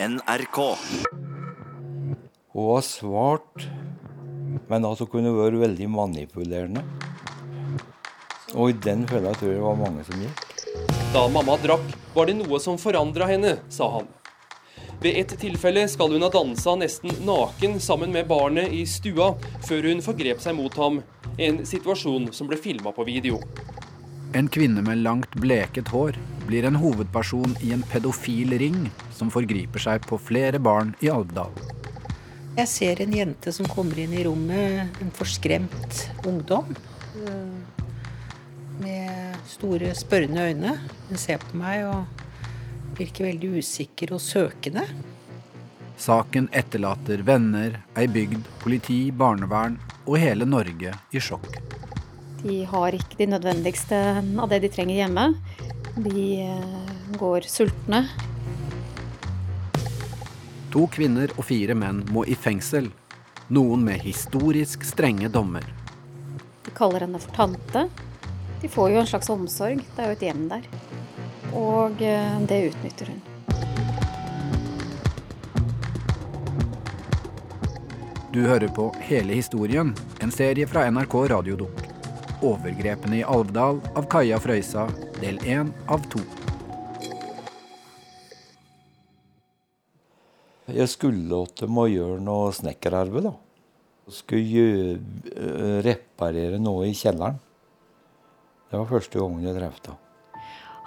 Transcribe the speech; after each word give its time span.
NRK. 0.00 0.76
Hun 2.52 2.66
var 2.66 2.80
svart, 2.80 3.64
men 4.68 4.84
at 4.86 5.00
hun 5.02 5.08
kunne 5.10 5.32
vært 5.34 5.58
veldig 5.58 5.88
manipulerende. 5.90 6.84
Og 8.54 8.70
i 8.70 8.76
den 8.78 9.02
fella 9.10 9.32
tror 9.34 9.50
jeg 9.50 9.58
det 9.58 9.64
var 9.64 9.80
mange 9.80 10.04
som 10.06 10.22
gikk. 10.22 10.44
Da 11.10 11.24
mamma 11.34 11.58
drakk, 11.58 11.90
var 12.14 12.30
det 12.30 12.36
noe 12.38 12.62
som 12.62 12.78
forandra 12.78 13.26
henne, 13.26 13.56
sa 13.74 13.90
han. 13.96 14.06
Ved 15.02 15.18
et 15.18 15.34
tilfelle 15.42 15.82
skal 15.90 16.14
hun 16.14 16.22
ha 16.22 16.30
dansa 16.30 16.76
nesten 16.78 17.18
naken 17.26 17.80
sammen 17.82 18.14
med 18.14 18.30
barnet 18.30 18.70
i 18.70 18.86
stua, 18.86 19.32
før 19.66 19.90
hun 19.90 20.06
forgrep 20.06 20.38
seg 20.46 20.54
mot 20.62 20.78
ham. 20.78 21.02
En 21.42 21.64
situasjon 21.66 22.30
som 22.30 22.46
ble 22.46 22.62
filma 22.62 22.94
på 22.94 23.10
video. 23.10 23.42
En 24.38 24.46
kvinne 24.46 24.78
med 24.86 25.02
langt 25.02 25.34
bleket 25.42 25.90
hår 25.90 26.14
blir 26.48 26.64
en 26.64 26.78
hovedperson 26.80 27.56
i 27.60 27.74
en 27.76 27.84
pedofil 27.92 28.56
ring 28.60 28.86
som 29.14 29.30
forgriper 29.32 29.82
seg 29.84 30.06
på 30.08 30.18
flere 30.20 30.60
barn 30.62 30.94
i 31.04 31.10
Alvdal. 31.12 31.52
Jeg 32.58 32.70
ser 32.72 33.02
en 33.04 33.12
jente 33.14 33.52
som 33.54 33.68
kommer 33.70 34.00
inn 34.02 34.14
i 34.16 34.24
rommet, 34.26 34.96
en 35.02 35.12
forskremt 35.14 36.08
ungdom. 36.26 36.72
eh, 37.20 37.76
Med 38.78 39.36
store, 39.46 39.92
spørrende 39.94 40.48
øyne. 40.48 40.78
Hun 41.08 41.18
ser 41.18 41.38
på 41.42 41.56
meg 41.58 41.84
og 41.86 42.06
virker 42.98 43.26
veldig 43.26 43.58
usikker 43.58 44.12
og 44.14 44.20
søkende. 44.22 44.84
Saken 45.98 46.48
etterlater 46.54 47.24
venner, 47.26 47.80
ei 47.98 48.06
bygd, 48.06 48.46
politi, 48.62 49.10
barnevern 49.10 49.80
og 50.06 50.18
hele 50.22 50.46
Norge 50.46 50.94
i 51.10 51.18
sjokk. 51.22 51.58
De 52.44 52.60
har 52.70 52.94
ikke 52.94 53.18
de 53.18 53.26
nødvendigste 53.32 53.98
av 54.38 54.48
det 54.52 54.62
de 54.62 54.70
trenger 54.70 55.00
hjemme. 55.02 55.24
De 55.98 56.40
eh, 56.46 57.18
går 57.18 57.40
sultne. 57.40 58.04
To 60.70 60.84
kvinner 60.94 61.32
og 61.34 61.42
fire 61.48 61.74
menn 61.74 62.04
må 62.14 62.22
i 62.22 62.36
fengsel. 62.38 62.86
Noen 63.50 63.82
med 63.82 64.04
historisk 64.04 64.84
strenge 64.86 65.26
dommer. 65.34 65.64
De 66.62 66.74
kaller 66.76 67.02
henne 67.02 67.18
for 67.18 67.34
tante. 67.34 67.82
De 68.62 68.70
får 68.70 68.92
jo 68.92 69.00
en 69.00 69.10
slags 69.10 69.32
omsorg. 69.34 69.82
Det 69.96 70.04
er 70.04 70.12
jo 70.12 70.18
et 70.20 70.22
hjem 70.28 70.46
der. 70.52 70.70
Og 71.58 71.98
eh, 72.06 72.38
det 72.46 72.60
utnytter 72.68 73.10
hun. 73.10 73.18
Du 78.30 78.44
hører 78.46 78.70
på 78.70 78.92
Hele 79.08 79.34
historien, 79.34 79.90
en 80.22 80.30
serie 80.30 80.70
fra 80.70 80.86
NRK 80.92 81.18
Radiodok. 81.34 81.84
Overgrepene 82.46 83.18
i 83.18 83.26
Alvdal 83.26 83.80
av 83.98 84.06
Kaja 84.12 84.38
Frøysa, 84.38 84.86
del 85.22 85.38
én 85.46 85.72
av 85.90 86.04
to. 86.12 86.22
Jeg 90.68 90.88
skulle 90.92 91.44
til 91.56 91.84
gjøre 91.94 92.18
noe 92.20 92.50
snekkerarbeid, 92.52 93.30
da. 93.30 93.32
Skulle 94.08 94.44
gjøre, 94.44 94.98
eh, 95.36 95.78
reparere 95.84 96.58
noe 96.60 96.88
i 96.88 96.92
kjelleren. 96.92 97.38
Det 98.70 98.78
var 98.78 98.86
første 98.86 99.18
gangen 99.18 99.44
jeg 99.44 99.56
drev 99.56 99.72
det. 99.82 99.96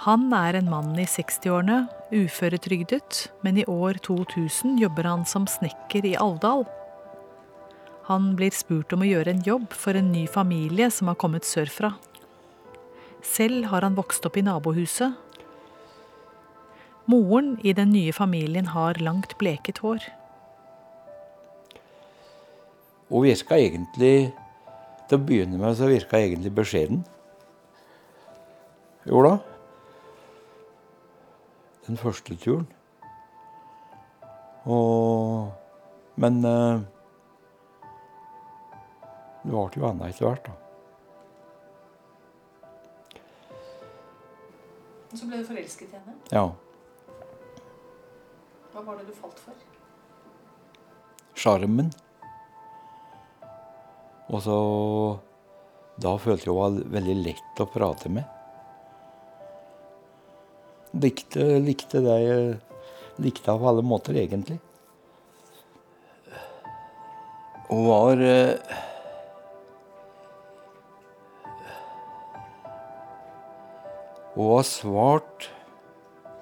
Han 0.06 0.34
er 0.34 0.56
en 0.58 0.70
mann 0.70 0.98
i 0.98 1.06
60-årene, 1.06 1.88
uføretrygdet, 2.12 3.30
men 3.44 3.58
i 3.58 3.66
år 3.66 4.00
2000 4.02 4.80
jobber 4.80 5.04
han 5.04 5.26
som 5.26 5.46
snekker 5.46 6.06
i 6.06 6.16
Alvdal. 6.16 6.66
Han 8.10 8.36
blir 8.36 8.50
spurt 8.50 8.94
om 8.94 9.02
å 9.02 9.10
gjøre 9.10 9.30
en 9.36 9.44
jobb 9.46 9.74
for 9.78 9.94
en 9.94 10.12
ny 10.12 10.26
familie 10.28 10.90
som 10.90 11.08
har 11.08 11.16
kommet 11.22 11.46
sørfra. 11.46 11.94
Selv 13.22 13.68
har 13.70 13.86
han 13.86 13.98
vokst 13.98 14.26
opp 14.26 14.38
i 14.38 14.44
nabohuset. 14.46 15.14
Moren 17.10 17.56
i 17.66 17.74
den 17.74 17.92
nye 17.94 18.14
familien 18.14 18.72
har 18.74 19.00
langt 19.02 19.38
bleket 19.42 19.82
hår. 19.84 20.04
Og 23.12 23.26
virka 23.28 23.58
egentlig 23.60 24.32
Til 25.10 25.20
å 25.20 25.24
begynne 25.28 25.58
med 25.60 25.76
så 25.76 25.90
virka 25.90 26.22
egentlig 26.22 26.54
beskjeden. 26.56 27.02
Jo 29.04 29.20
da. 29.26 29.34
Den 31.88 32.00
første 32.00 32.38
turen. 32.40 32.70
Og 34.64 35.52
Men 36.16 36.40
eh, 36.46 36.80
det 39.44 39.52
ble 39.52 39.68
jo 39.76 39.88
anna 39.90 40.08
etter 40.08 40.28
hvert, 40.28 40.48
da. 40.48 40.71
Så 45.12 45.28
ble 45.28 45.42
du 45.42 45.48
forelsket 45.48 45.92
i 45.92 45.98
henne. 46.00 46.16
Ja. 46.32 46.46
Hva 48.72 48.84
var 48.86 49.02
det 49.02 49.10
du 49.10 49.16
falt 49.18 49.40
for? 49.44 49.58
Sjarmen. 51.36 51.92
Og 54.32 54.40
så 54.46 54.58
Da 56.02 56.16
følte 56.18 56.48
jeg 56.48 56.56
hun 56.56 56.62
var 56.62 56.92
veldig 56.96 57.16
lett 57.26 57.60
å 57.62 57.68
prate 57.70 58.10
med. 58.10 58.24
Likte, 61.04 61.44
likte 61.62 62.02
det 62.04 62.16
jeg 62.24 62.46
likte 63.22 63.52
av 63.54 63.66
alle 63.68 63.84
måter, 63.86 64.18
egentlig. 64.18 64.58
Hun 67.68 67.86
var 67.86 68.24
eh, 68.24 68.80
Hun 74.42 74.50
var 74.50 74.64
svart, 74.66 75.52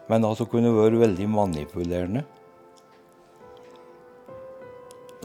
men 0.07 0.23
at 0.23 0.39
hun 0.39 0.47
kunne 0.47 0.69
være 0.71 1.01
veldig 1.01 1.25
manipulerende. 1.27 2.21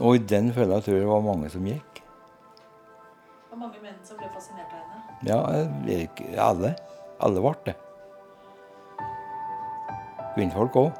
Og 0.03 0.17
i 0.17 0.23
den 0.27 0.49
fella 0.51 0.81
tror 0.83 0.97
jeg 0.97 1.05
det 1.05 1.07
var 1.07 1.21
mange 1.23 1.47
som 1.53 1.69
gikk. 1.69 2.01
Var 3.47 3.61
mange 3.61 3.79
menn 3.79 3.95
som 4.03 4.19
ble 4.19 4.27
fascinert 4.33 4.73
av 4.75 4.81
henne. 4.81 5.21
Ja, 5.23 5.37
alle. 6.49 6.73
Alle 7.23 7.43
ble 7.45 7.53
det. 7.69 7.77
Kvinnfolk 10.35 10.75
òg. 10.81 10.99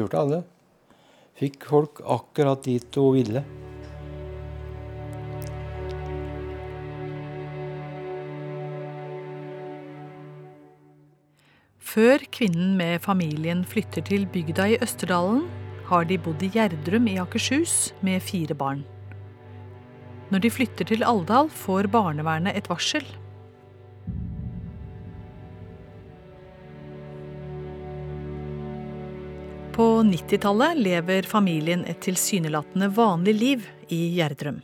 Lurte 0.00 0.22
alle. 0.22 0.40
Fikk 1.36 1.68
folk 1.68 2.00
akkurat 2.08 2.64
dit 2.64 2.96
hun 2.96 3.18
ville. 3.20 3.44
Før 11.94 12.18
kvinnen 12.34 12.72
med 12.74 13.04
familien 13.04 13.60
flytter 13.70 14.02
til 14.02 14.24
bygda 14.26 14.64
i 14.72 14.78
Østerdalen, 14.82 15.44
har 15.86 16.06
de 16.08 16.16
bodd 16.18 16.40
i 16.42 16.48
Gjerdrum 16.50 17.04
i 17.06 17.20
Akershus 17.22 17.92
med 18.02 18.22
fire 18.24 18.56
barn. 18.58 18.80
Når 20.32 20.42
de 20.42 20.50
flytter 20.50 20.88
til 20.90 21.04
Alvdal, 21.06 21.46
får 21.54 21.86
barnevernet 21.92 22.56
et 22.58 22.66
varsel. 22.66 23.04
På 29.76 29.86
90-tallet 30.08 30.80
lever 30.80 31.28
familien 31.30 31.84
et 31.86 32.00
tilsynelatende 32.02 32.88
vanlig 32.96 33.36
liv 33.38 33.68
i 33.94 34.00
Gjerdrum. 34.16 34.58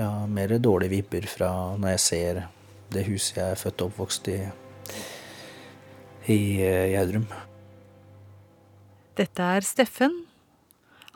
Ja, 0.00 0.26
mer 0.26 0.56
dårlige 0.58 0.96
viper 0.96 1.30
fra 1.30 1.52
når 1.78 1.94
jeg 1.94 2.02
ser 2.08 2.42
det 2.90 3.06
huset 3.06 3.38
jeg 3.38 3.54
er 3.54 3.62
født 3.62 3.84
og 3.84 3.92
oppvokst 3.92 4.32
i 4.34 4.40
i 6.26 6.60
eh, 6.64 6.90
Gjerdrum. 6.92 7.26
Dette 9.16 9.46
er 9.56 9.66
Steffen. 9.66 10.22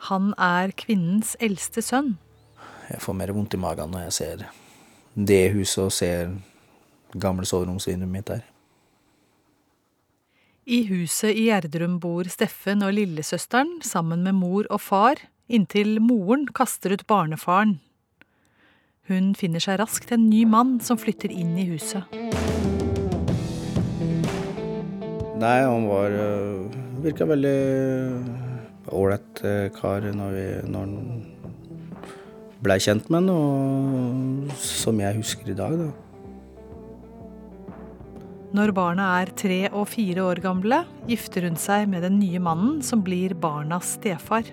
Han 0.09 0.33
er 0.41 0.73
kvinnens 0.77 1.35
eldste 1.41 1.81
sønn. 1.85 2.15
Jeg 2.89 3.01
får 3.01 3.17
mer 3.17 3.33
vondt 3.33 3.55
i 3.57 3.61
magen 3.61 3.93
når 3.93 4.07
jeg 4.07 4.17
ser 4.19 4.43
det 5.15 5.45
huset 5.55 5.85
og 5.85 5.93
ser 5.95 6.35
gamle 7.15 7.47
soveromsvinduet 7.47 8.11
mitt 8.11 8.27
der. 8.29 8.43
I 10.65 10.81
huset 10.89 11.37
i 11.37 11.47
Gjerdrum 11.47 11.99
bor 12.01 12.27
Steffen 12.29 12.83
og 12.85 12.95
lillesøsteren 12.97 13.79
sammen 13.85 14.25
med 14.25 14.37
mor 14.37 14.69
og 14.73 14.81
far, 14.81 15.21
inntil 15.45 15.99
moren 16.01 16.47
kaster 16.57 16.95
ut 16.97 17.05
barnefaren. 17.07 17.77
Hun 19.05 19.35
finner 19.37 19.61
seg 19.61 19.77
raskt 19.77 20.09
en 20.15 20.25
ny 20.31 20.41
mann 20.49 20.79
som 20.81 20.97
flytter 20.97 21.29
inn 21.29 21.53
i 21.61 21.69
huset. 21.69 22.09
Nei, 25.35 25.59
han 25.67 25.83
var 25.89 26.13
øh, 26.15 26.75
Virka 27.03 27.25
veldig 27.27 27.57
ålreit 28.95 29.41
øh, 29.43 29.67
kar 29.75 30.05
når, 30.15 30.31
vi, 30.31 30.45
når 30.71 30.85
han 30.85 30.95
blei 32.63 32.79
kjent 32.79 33.09
med 33.11 33.25
han, 33.25 33.33
og 33.35 34.55
som 34.61 34.99
jeg 35.03 35.19
husker 35.19 35.51
i 35.51 35.57
dag, 35.57 35.75
da. 35.81 35.91
Når 38.55 38.71
barna 38.71 39.09
er 39.19 39.33
tre 39.35 39.59
og 39.73 39.89
fire 39.91 40.23
år 40.23 40.39
gamle, 40.39 40.85
gifter 41.09 41.49
hun 41.49 41.59
seg 41.59 41.89
med 41.91 42.05
den 42.07 42.21
nye 42.21 42.39
mannen 42.39 42.79
som 42.85 43.03
blir 43.03 43.35
barnas 43.35 43.97
stefar. 43.97 44.47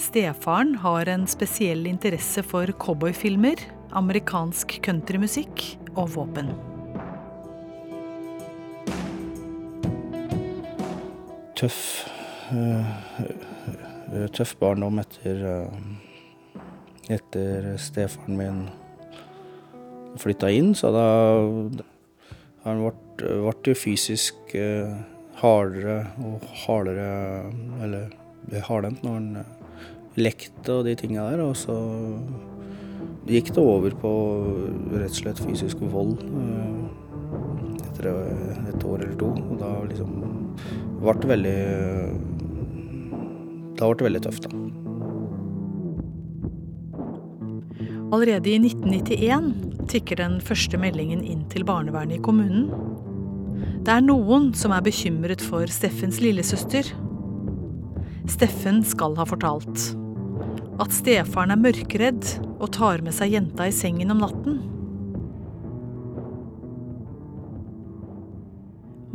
Stefaren 0.00 0.78
har 0.80 1.12
en 1.12 1.28
spesiell 1.28 1.84
interesse 1.90 2.42
for 2.42 2.72
cowboyfilmer, 2.80 3.60
amerikansk 3.92 4.80
countrymusikk 4.82 5.74
og 5.92 6.16
våpen. 6.16 6.73
Tøff 11.64 12.04
uh, 12.52 14.26
Tøff 14.36 14.50
barndom 14.60 14.98
etter 15.00 15.38
uh, 15.48 16.64
etter 17.08 17.70
stefaren 17.80 18.36
min 18.36 18.58
flytta 20.20 20.50
inn, 20.52 20.74
så 20.76 20.90
da 20.92 21.06
han 22.64 22.82
ble, 22.84 22.92
ble 23.16 23.74
fysisk 23.76 24.54
hardere 25.40 25.96
og 26.24 26.44
hardere 26.62 27.08
Eller 27.84 28.62
hardhendt 28.68 29.02
når 29.04 29.18
han 29.18 29.28
lekte 30.20 30.78
og 30.78 30.84
de 30.86 30.94
tinga 30.96 31.26
der. 31.32 31.42
Og 31.44 31.56
så 31.58 31.76
gikk 33.28 33.52
det 33.56 33.64
over 33.64 33.96
på 34.04 34.12
rett 34.94 35.10
og 35.10 35.18
slett 35.18 35.44
fysisk 35.44 35.84
vold 35.92 36.20
etter 38.10 38.74
et 38.74 38.84
år 38.84 39.04
eller 39.04 39.16
to. 39.20 39.30
Og 39.32 39.56
da 39.60 39.70
liksom 39.88 40.10
ble 41.00 41.14
det 41.20 41.30
veldig 41.32 41.58
Da 43.74 43.88
ble 43.88 43.96
det 43.98 44.06
veldig 44.08 44.24
tøft, 44.28 44.48
da. 44.48 44.50
Allerede 48.14 48.50
i 48.52 48.58
1991 48.60 49.88
tikker 49.90 50.20
den 50.20 50.36
første 50.44 50.78
meldingen 50.78 51.24
inn 51.26 51.42
til 51.50 51.64
barnevernet 51.66 52.20
i 52.20 52.22
kommunen. 52.22 52.68
Det 53.84 53.90
er 53.90 54.04
noen 54.04 54.52
som 54.56 54.72
er 54.72 54.84
bekymret 54.84 55.42
for 55.42 55.66
Steffens 55.66 56.20
lillesøster. 56.22 56.86
Steffen 58.30 58.84
skal 58.86 59.18
ha 59.18 59.26
fortalt 59.28 59.90
at 60.82 60.94
stefaren 60.94 61.52
er 61.54 61.60
mørkredd 61.60 62.30
og 62.58 62.70
tar 62.74 63.02
med 63.04 63.14
seg 63.14 63.34
jenta 63.36 63.68
i 63.68 63.74
sengen 63.74 64.14
om 64.14 64.22
natten. 64.24 64.73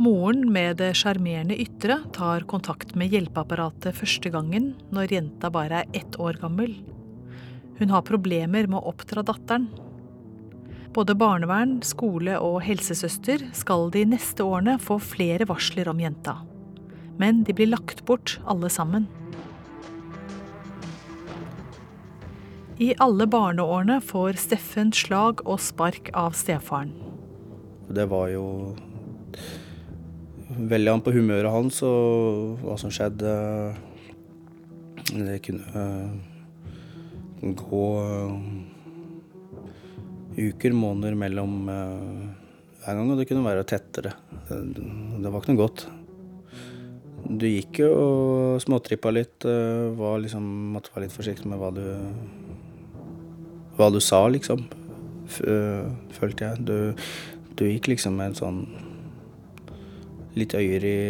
Moren 0.00 0.46
med 0.48 0.78
det 0.80 0.94
sjarmerende 0.96 1.58
ytre 1.60 1.98
tar 2.16 2.46
kontakt 2.48 2.94
med 2.96 3.12
hjelpeapparatet 3.12 3.92
første 3.98 4.30
gangen 4.32 4.70
når 4.88 5.12
jenta 5.12 5.50
bare 5.52 5.82
er 5.82 5.98
ett 5.98 6.16
år 6.16 6.38
gammel. 6.40 6.72
Hun 7.76 7.92
har 7.92 8.06
problemer 8.08 8.64
med 8.64 8.78
å 8.78 8.94
oppdra 8.94 9.20
datteren. 9.28 9.66
Både 10.96 11.12
barnevern, 11.20 11.82
skole 11.84 12.38
og 12.40 12.62
helsesøster 12.64 13.44
skal 13.52 13.92
de 13.92 14.06
neste 14.14 14.40
årene 14.40 14.78
få 14.80 14.96
flere 15.04 15.44
varsler 15.52 15.92
om 15.92 16.00
jenta. 16.00 16.38
Men 17.20 17.44
de 17.44 17.52
blir 17.60 17.68
lagt 17.68 18.00
bort 18.08 18.38
alle 18.48 18.72
sammen. 18.72 19.04
I 22.80 22.94
alle 23.04 23.28
barneårene 23.28 24.00
får 24.00 24.40
Steffen 24.48 24.96
slag 24.96 25.44
og 25.44 25.60
spark 25.60 26.08
av 26.16 26.32
stefaren. 26.32 26.96
Det 27.92 28.08
var 28.08 28.32
jo 28.32 28.46
veldig 30.68 30.92
an 30.92 31.02
på 31.04 31.14
humøret 31.14 31.52
hans 31.52 31.80
og 31.86 32.60
hva 32.64 32.76
som 32.80 32.92
skjedde. 32.92 33.30
Det 35.10 35.38
kunne 35.46 35.64
uh, 35.74 36.10
gå 37.40 37.86
uh, 38.04 38.34
uker, 40.36 40.76
måneder 40.76 41.16
mellom 41.18 41.56
uh, 41.70 42.26
hver 42.82 42.98
gang, 42.98 43.08
og 43.12 43.18
det 43.20 43.28
kunne 43.30 43.46
være 43.46 43.66
tettere. 43.68 44.12
Det 44.50 45.30
var 45.30 45.40
ikke 45.40 45.54
noe 45.54 45.62
godt. 45.62 45.86
Du 47.30 47.46
gikk 47.46 47.82
jo 47.82 47.90
og 47.94 48.62
småtrippa 48.64 49.10
litt, 49.12 49.44
var 49.44 50.22
liksom, 50.22 50.46
måtte 50.74 50.90
være 50.94 51.04
litt 51.04 51.14
forsiktig 51.14 51.50
med 51.50 51.60
hva 51.60 51.68
du 51.76 51.84
hva 53.76 53.88
du 53.92 54.00
sa, 54.02 54.24
liksom. 54.32 54.64
Følte 55.30 56.48
jeg. 56.48 56.64
Du, 56.68 56.76
du 57.56 57.66
gikk 57.68 57.92
liksom 57.92 58.16
med 58.18 58.32
en 58.32 58.40
sånn 58.40 58.89
litt 60.38 60.54
øyer 60.54 60.84
i, 60.86 61.00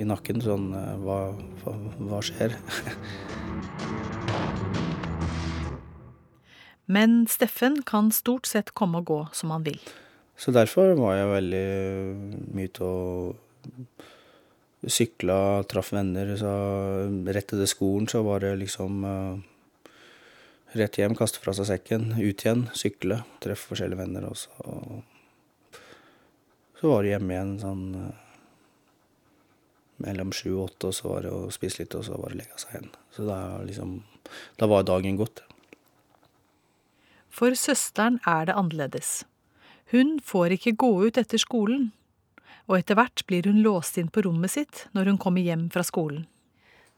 i 0.00 0.04
nakken. 0.08 0.40
Sånn 0.44 0.70
hva, 1.04 1.18
hva, 1.64 1.76
hva 1.98 2.20
skjer? 2.24 2.56
Men 6.86 7.26
Steffen 7.26 7.82
kan 7.82 8.12
stort 8.14 8.46
sett 8.46 8.70
komme 8.78 9.02
og 9.02 9.08
gå 9.10 9.20
som 9.34 9.50
han 9.50 9.66
vil. 9.66 9.80
Så 10.38 10.52
derfor 10.54 10.94
var 10.98 11.16
jeg 11.16 11.32
veldig 11.32 11.68
mye 12.54 12.70
til 12.76 12.86
å 12.86 12.96
sykla, 14.86 15.64
traff 15.66 15.92
venner. 15.96 16.36
Så 16.38 16.52
rett 17.26 17.42
etter 17.42 17.66
skolen 17.70 18.06
så 18.10 18.22
var 18.26 18.44
det 18.44 18.52
liksom 18.60 19.02
uh, 19.02 19.34
rett 20.78 21.00
hjem, 21.00 21.16
kaste 21.18 21.42
fra 21.42 21.56
seg 21.56 21.70
sekken, 21.72 22.12
ut 22.20 22.44
igjen, 22.44 22.66
sykle, 22.76 23.22
treffe 23.42 23.72
forskjellige 23.72 24.04
venner. 24.04 24.28
også. 24.30 24.52
Og 24.68 25.15
så, 26.86 26.92
var 26.94 27.02
det 27.02 27.12
hjemme 27.16 27.34
igjen 27.34 27.52
sånn 27.60 27.84
uh, 27.98 28.22
mellom 30.06 30.32
sju 30.34 30.52
og 30.54 30.68
åtte, 30.68 30.90
og 30.90 30.96
så 30.96 31.10
var 31.10 31.26
det 31.26 31.34
å 31.34 31.42
spise 31.54 31.82
litt, 31.82 31.96
og 31.98 32.06
så 32.06 32.18
var 32.20 32.30
det 32.30 32.38
å 32.38 32.42
legge 32.44 32.62
seg 32.62 32.76
igjen. 32.76 32.90
Så 33.16 33.26
da, 33.26 33.38
liksom, 33.66 33.98
da 34.60 34.68
var 34.70 34.86
dagen 34.86 35.18
gått. 35.18 35.42
For 37.36 37.56
søsteren 37.58 38.20
er 38.24 38.48
det 38.48 38.56
annerledes. 38.56 39.24
Hun 39.92 40.16
får 40.24 40.56
ikke 40.56 40.76
gå 40.80 40.92
ut 41.06 41.18
etter 41.20 41.40
skolen, 41.40 41.90
og 42.66 42.80
etter 42.80 42.98
hvert 42.98 43.22
blir 43.28 43.46
hun 43.46 43.60
låst 43.62 43.98
inn 44.00 44.08
på 44.10 44.24
rommet 44.26 44.54
sitt 44.56 44.86
når 44.96 45.12
hun 45.12 45.20
kommer 45.22 45.44
hjem 45.44 45.68
fra 45.74 45.84
skolen. 45.86 46.24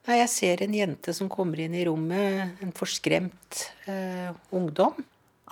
Nei, 0.09 0.23
jeg 0.23 0.31
ser 0.33 0.63
en 0.65 0.73
jente 0.77 1.13
som 1.13 1.29
kommer 1.29 1.61
inn 1.61 1.75
i 1.77 1.85
rommet, 1.85 2.61
en 2.65 2.73
forskremt 2.73 3.65
eh, 3.91 4.31
ungdom. 4.57 4.97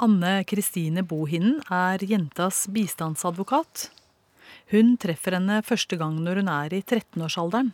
Anne 0.00 0.38
Kristine 0.48 1.04
Bohinen 1.04 1.58
er 1.72 2.00
jentas 2.04 2.64
bistandsadvokat. 2.72 3.90
Hun 4.72 4.96
treffer 4.98 5.36
henne 5.36 5.60
første 5.62 5.94
gang 6.00 6.16
når 6.18 6.40
hun 6.40 6.48
er 6.50 6.72
i 6.74 6.82
13-årsalderen. 6.82 7.68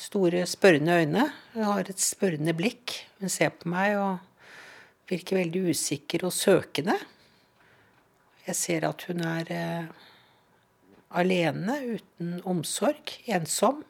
Store, 0.00 0.40
spørrende 0.48 0.96
øyne. 0.98 1.26
Hun 1.54 1.68
har 1.68 1.86
et 1.86 2.00
spørrende 2.02 2.54
blikk. 2.56 2.96
Hun 3.20 3.30
ser 3.30 3.52
på 3.54 3.70
meg 3.70 3.94
og 4.00 4.18
virker 5.10 5.38
veldig 5.38 5.62
usikker 5.70 6.24
og 6.26 6.34
søkende. 6.34 6.96
Jeg 8.48 8.56
ser 8.58 8.86
at 8.88 9.04
hun 9.06 9.20
er 9.22 9.52
eh, 9.54 9.86
alene, 11.10 11.76
uten 11.94 12.40
omsorg, 12.48 13.14
ensom. 13.30 13.84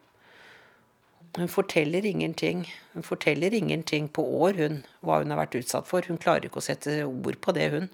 Hun 1.39 1.49
forteller 1.49 2.05
ingenting. 2.05 2.67
Hun 2.93 3.07
forteller 3.07 3.55
ingenting 3.57 4.11
på 4.13 4.25
år, 4.25 4.59
hun, 4.59 4.83
hva 5.01 5.23
hun 5.23 5.33
har 5.33 5.41
vært 5.47 5.61
utsatt 5.63 5.89
for. 5.89 6.05
Hun 6.05 6.21
klarer 6.21 6.51
ikke 6.51 6.61
å 6.61 6.69
sette 6.69 6.99
ord 7.07 7.41
på 7.41 7.57
det, 7.57 7.71
hun. 7.73 7.89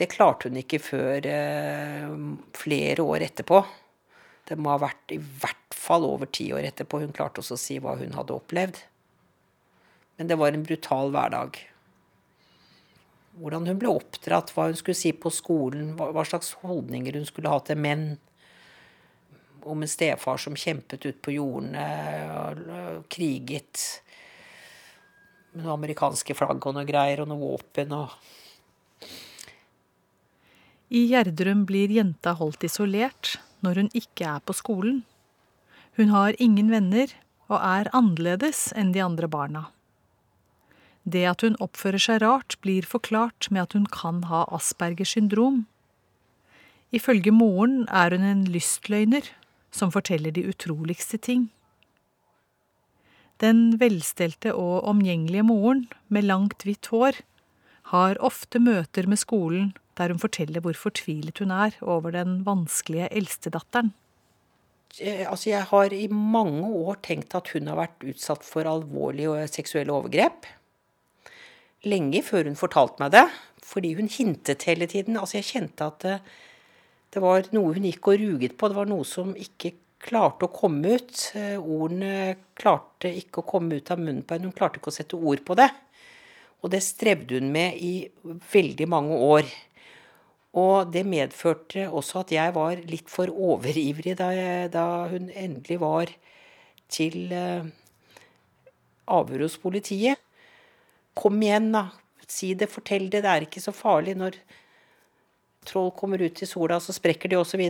Det 0.00 0.08
klarte 0.08 0.48
hun 0.48 0.56
ikke 0.56 0.80
før 0.80 1.26
eh, 1.28 2.12
flere 2.56 3.04
år 3.04 3.26
etterpå. 3.26 3.58
Det 4.48 4.56
må 4.56 4.72
ha 4.72 4.80
vært 4.80 5.12
i 5.12 5.18
hvert 5.20 5.76
fall 5.76 6.06
over 6.08 6.30
ti 6.32 6.46
år 6.56 6.70
etterpå 6.70 7.02
hun 7.02 7.12
klarte 7.14 7.42
også 7.42 7.58
å 7.58 7.60
si 7.60 7.76
hva 7.82 7.98
hun 8.00 8.16
hadde 8.16 8.32
opplevd. 8.32 8.80
Men 10.16 10.30
det 10.30 10.40
var 10.40 10.56
en 10.56 10.64
brutal 10.64 11.12
hverdag. 11.12 11.60
Hvordan 13.40 13.68
hun 13.68 13.78
ble 13.80 13.92
oppdratt, 13.92 14.54
hva 14.56 14.70
hun 14.70 14.80
skulle 14.80 14.98
si 14.98 15.12
på 15.12 15.32
skolen, 15.32 15.92
hva, 16.00 16.24
slags 16.28 16.54
holdninger 16.64 17.20
hun 17.20 17.28
skulle 17.28 17.52
ha 17.52 17.60
til 17.64 17.78
menn. 17.80 18.08
Om 19.60 19.84
en 19.84 19.92
stefar 19.92 20.40
som 20.40 20.56
kjempet 20.56 21.04
ut 21.04 21.20
på 21.20 21.36
jordene 21.36 21.84
kriget 23.12 23.84
med 25.52 25.66
noen 25.66 25.76
amerikanske 25.76 26.36
flagg 26.38 26.64
og 26.64 26.76
noe 26.76 26.88
greier 26.88 27.20
og 27.20 27.28
noe 27.28 27.44
våpen 27.44 27.92
og 27.92 28.14
I 30.90 31.04
Gjerdrum 31.06 31.68
blir 31.68 31.92
jenta 31.94 32.32
holdt 32.34 32.64
isolert 32.66 33.36
når 33.62 33.78
hun 33.78 33.88
ikke 33.94 34.26
er 34.26 34.40
på 34.42 34.56
skolen. 34.58 35.04
Hun 35.94 36.10
har 36.10 36.34
ingen 36.42 36.70
venner 36.72 37.12
og 37.46 37.60
er 37.62 37.90
annerledes 37.94 38.70
enn 38.74 38.90
de 38.94 39.02
andre 39.04 39.28
barna. 39.30 39.68
Det 41.06 41.22
at 41.30 41.44
hun 41.46 41.54
oppfører 41.62 42.02
seg 42.02 42.18
rart, 42.24 42.56
blir 42.58 42.82
forklart 42.86 43.46
med 43.54 43.62
at 43.68 43.76
hun 43.78 43.86
kan 43.86 44.24
ha 44.26 44.42
Aspergers 44.50 45.14
syndrom. 45.14 45.64
Ifølge 46.90 47.30
moren 47.30 47.84
er 47.86 48.10
hun 48.16 48.26
en 48.26 48.42
lystløgner 48.50 49.30
som 49.70 49.92
forteller 49.94 50.34
de 50.34 50.42
utroligste 50.50 51.20
ting. 51.22 51.48
Den 53.38 53.78
velstelte 53.78 54.56
og 54.58 54.82
omgjengelige 54.90 55.46
moren 55.46 55.86
med 56.08 56.26
langt, 56.26 56.66
hvitt 56.66 56.90
hår 56.90 57.22
har 57.94 58.18
ofte 58.18 58.58
møter 58.58 59.06
med 59.06 59.22
skolen 59.22 59.70
der 60.00 60.12
hun 60.14 60.22
forteller 60.22 60.64
hvor 60.64 60.76
fortvilet 60.76 61.42
hun 61.42 61.52
er 61.54 61.76
over 61.84 62.14
den 62.16 62.40
vanskelige 62.46 63.10
eldstedatteren. 63.12 63.92
Altså, 65.00 65.52
jeg 65.52 65.62
har 65.70 65.92
i 65.94 66.06
mange 66.10 66.66
år 66.66 66.98
tenkt 67.06 67.36
at 67.38 67.52
hun 67.54 67.68
har 67.70 67.78
vært 67.78 68.08
utsatt 68.10 68.42
for 68.42 68.66
alvorlige 68.66 69.44
seksuelle 69.52 69.94
overgrep. 69.94 70.48
Lenge 71.86 72.24
før 72.26 72.48
hun 72.50 72.58
fortalte 72.58 73.00
meg 73.00 73.12
det, 73.14 73.26
fordi 73.64 73.94
hun 74.00 74.10
hintet 74.10 74.66
hele 74.66 74.88
tiden. 74.90 75.20
Altså, 75.20 75.38
jeg 75.38 75.48
kjente 75.52 75.86
at 75.86 76.02
det, 76.02 76.16
det 77.14 77.22
var 77.22 77.46
noe 77.54 77.76
hun 77.76 77.86
gikk 77.86 78.10
og 78.10 78.18
ruget 78.24 78.56
på. 78.58 78.68
Det 78.68 78.80
var 78.80 78.90
noe 78.90 79.06
som 79.06 79.30
ikke 79.38 79.76
klarte 80.00 80.48
å 80.48 80.52
komme 80.54 80.96
ut. 80.98 81.22
Ordene 81.60 82.34
klarte 82.58 83.12
ikke 83.14 83.44
å 83.44 83.48
komme 83.48 83.78
ut 83.78 83.94
av 83.94 84.02
munnen 84.02 84.24
på 84.26 84.36
henne. 84.36 84.50
Hun 84.50 84.56
klarte 84.58 84.80
ikke 84.80 84.92
å 84.92 84.98
sette 84.98 85.18
ord 85.18 85.44
på 85.46 85.56
det. 85.60 85.70
Og 86.60 86.72
det 86.74 86.82
strevde 86.84 87.38
hun 87.38 87.48
med 87.54 87.78
i 87.80 87.94
veldig 88.52 88.88
mange 88.90 89.16
år. 89.16 89.48
Og 90.58 90.90
det 90.90 91.04
medførte 91.06 91.86
også 91.86 92.24
at 92.24 92.32
jeg 92.34 92.54
var 92.56 92.80
litt 92.90 93.10
for 93.10 93.30
overivrig 93.30 94.16
da, 94.18 94.32
jeg, 94.34 94.72
da 94.74 95.06
hun 95.12 95.28
endelig 95.30 95.78
var 95.82 96.10
til 96.90 97.30
eh, 97.30 97.68
avhør 99.06 99.46
hos 99.46 99.58
politiet. 99.62 100.18
Kom 101.14 101.38
igjen, 101.42 101.70
da. 101.74 101.88
Si 102.30 102.52
det, 102.54 102.70
fortell 102.70 103.08
det. 103.10 103.24
Det 103.24 103.30
er 103.30 103.46
ikke 103.46 103.62
så 103.62 103.74
farlig 103.74 104.16
når 104.18 104.36
troll 105.66 105.90
kommer 105.94 106.22
ut 106.22 106.42
i 106.42 106.48
sola, 106.48 106.78
så 106.80 106.94
sprekker 106.94 107.30
de 107.30 107.38
osv. 107.38 107.62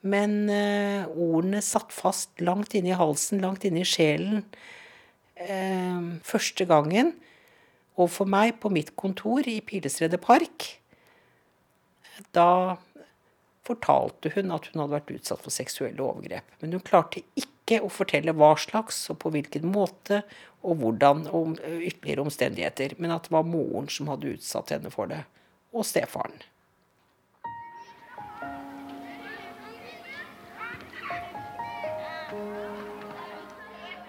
Men 0.00 0.36
eh, 0.52 1.08
ordene 1.08 1.60
satt 1.64 1.92
fast 1.92 2.40
langt 2.40 2.74
inne 2.76 2.94
i 2.94 2.96
halsen, 3.00 3.42
langt 3.44 3.64
inne 3.68 3.84
i 3.84 3.88
sjelen. 3.88 4.44
eh, 5.36 6.20
første 6.24 6.64
gangen 6.68 7.14
overfor 7.96 8.28
meg 8.28 8.56
på 8.60 8.72
mitt 8.72 8.94
kontor 8.96 9.44
i 9.48 9.60
Pilestredet 9.60 10.20
Park. 10.24 10.79
Da 12.36 12.76
fortalte 13.66 14.32
hun 14.34 14.52
at 14.54 14.70
hun 14.70 14.82
hadde 14.82 14.96
vært 14.96 15.12
utsatt 15.14 15.42
for 15.44 15.54
seksuelle 15.54 16.02
overgrep. 16.04 16.46
Men 16.60 16.76
hun 16.76 16.84
klarte 16.84 17.22
ikke 17.38 17.80
å 17.84 17.90
fortelle 17.92 18.34
hva 18.34 18.54
slags 18.58 19.02
og 19.12 19.20
på 19.22 19.32
hvilken 19.34 19.68
måte 19.70 20.22
og 20.60 20.80
hvordan 20.82 21.26
og 21.30 21.60
ytterligere 21.60 22.24
omstendigheter. 22.26 22.96
Men 22.98 23.14
at 23.16 23.28
det 23.28 23.34
var 23.36 23.48
moren 23.48 23.90
som 23.92 24.10
hadde 24.10 24.34
utsatt 24.34 24.74
henne 24.74 24.92
for 24.92 25.10
det. 25.10 25.22
Og 25.70 25.86
stefaren. 25.86 26.40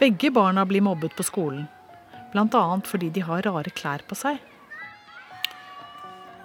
Begge 0.01 0.32
barna 0.34 0.65
blir 0.65 0.82
mobbet 0.82 1.13
på 1.13 1.24
skolen. 1.24 1.68
Bl.a. 2.32 2.80
fordi 2.89 3.12
de 3.13 3.22
har 3.22 3.46
rare 3.46 3.70
klær 3.70 4.01
på 4.10 4.18
seg. 4.18 4.39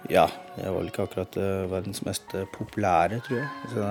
Ja, 0.07 0.27
jeg 0.55 0.69
var 0.71 0.77
vel 0.77 0.89
ikke 0.91 1.05
akkurat 1.07 1.37
uh, 1.41 1.65
verdens 1.71 2.03
mest 2.05 2.31
uh, 2.37 2.45
populære, 2.53 3.19
tror 3.25 3.39
jeg. 3.41 3.49
Så, 3.73 3.87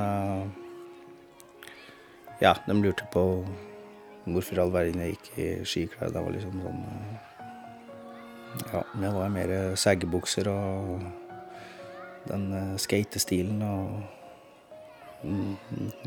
ja, 2.40 2.54
de 2.66 2.76
lurte 2.78 3.08
på 3.12 3.25
hvorfor 4.26 4.62
all 4.62 4.72
verden 4.75 5.02
jeg 5.02 5.16
gikk 5.16 5.30
i 5.36 5.48
skiklær. 5.68 6.12
Det 6.14 6.22
var 6.25 6.34
liksom 6.34 6.62
sånn 6.64 6.82
Ja, 8.70 8.82
det 8.96 9.12
var 9.12 9.32
mer 9.34 9.50
saggebukser 9.76 10.48
og 10.48 11.02
den 12.26 12.46
skatestilen 12.80 13.60
og 13.62 13.98
mm, 15.22 15.56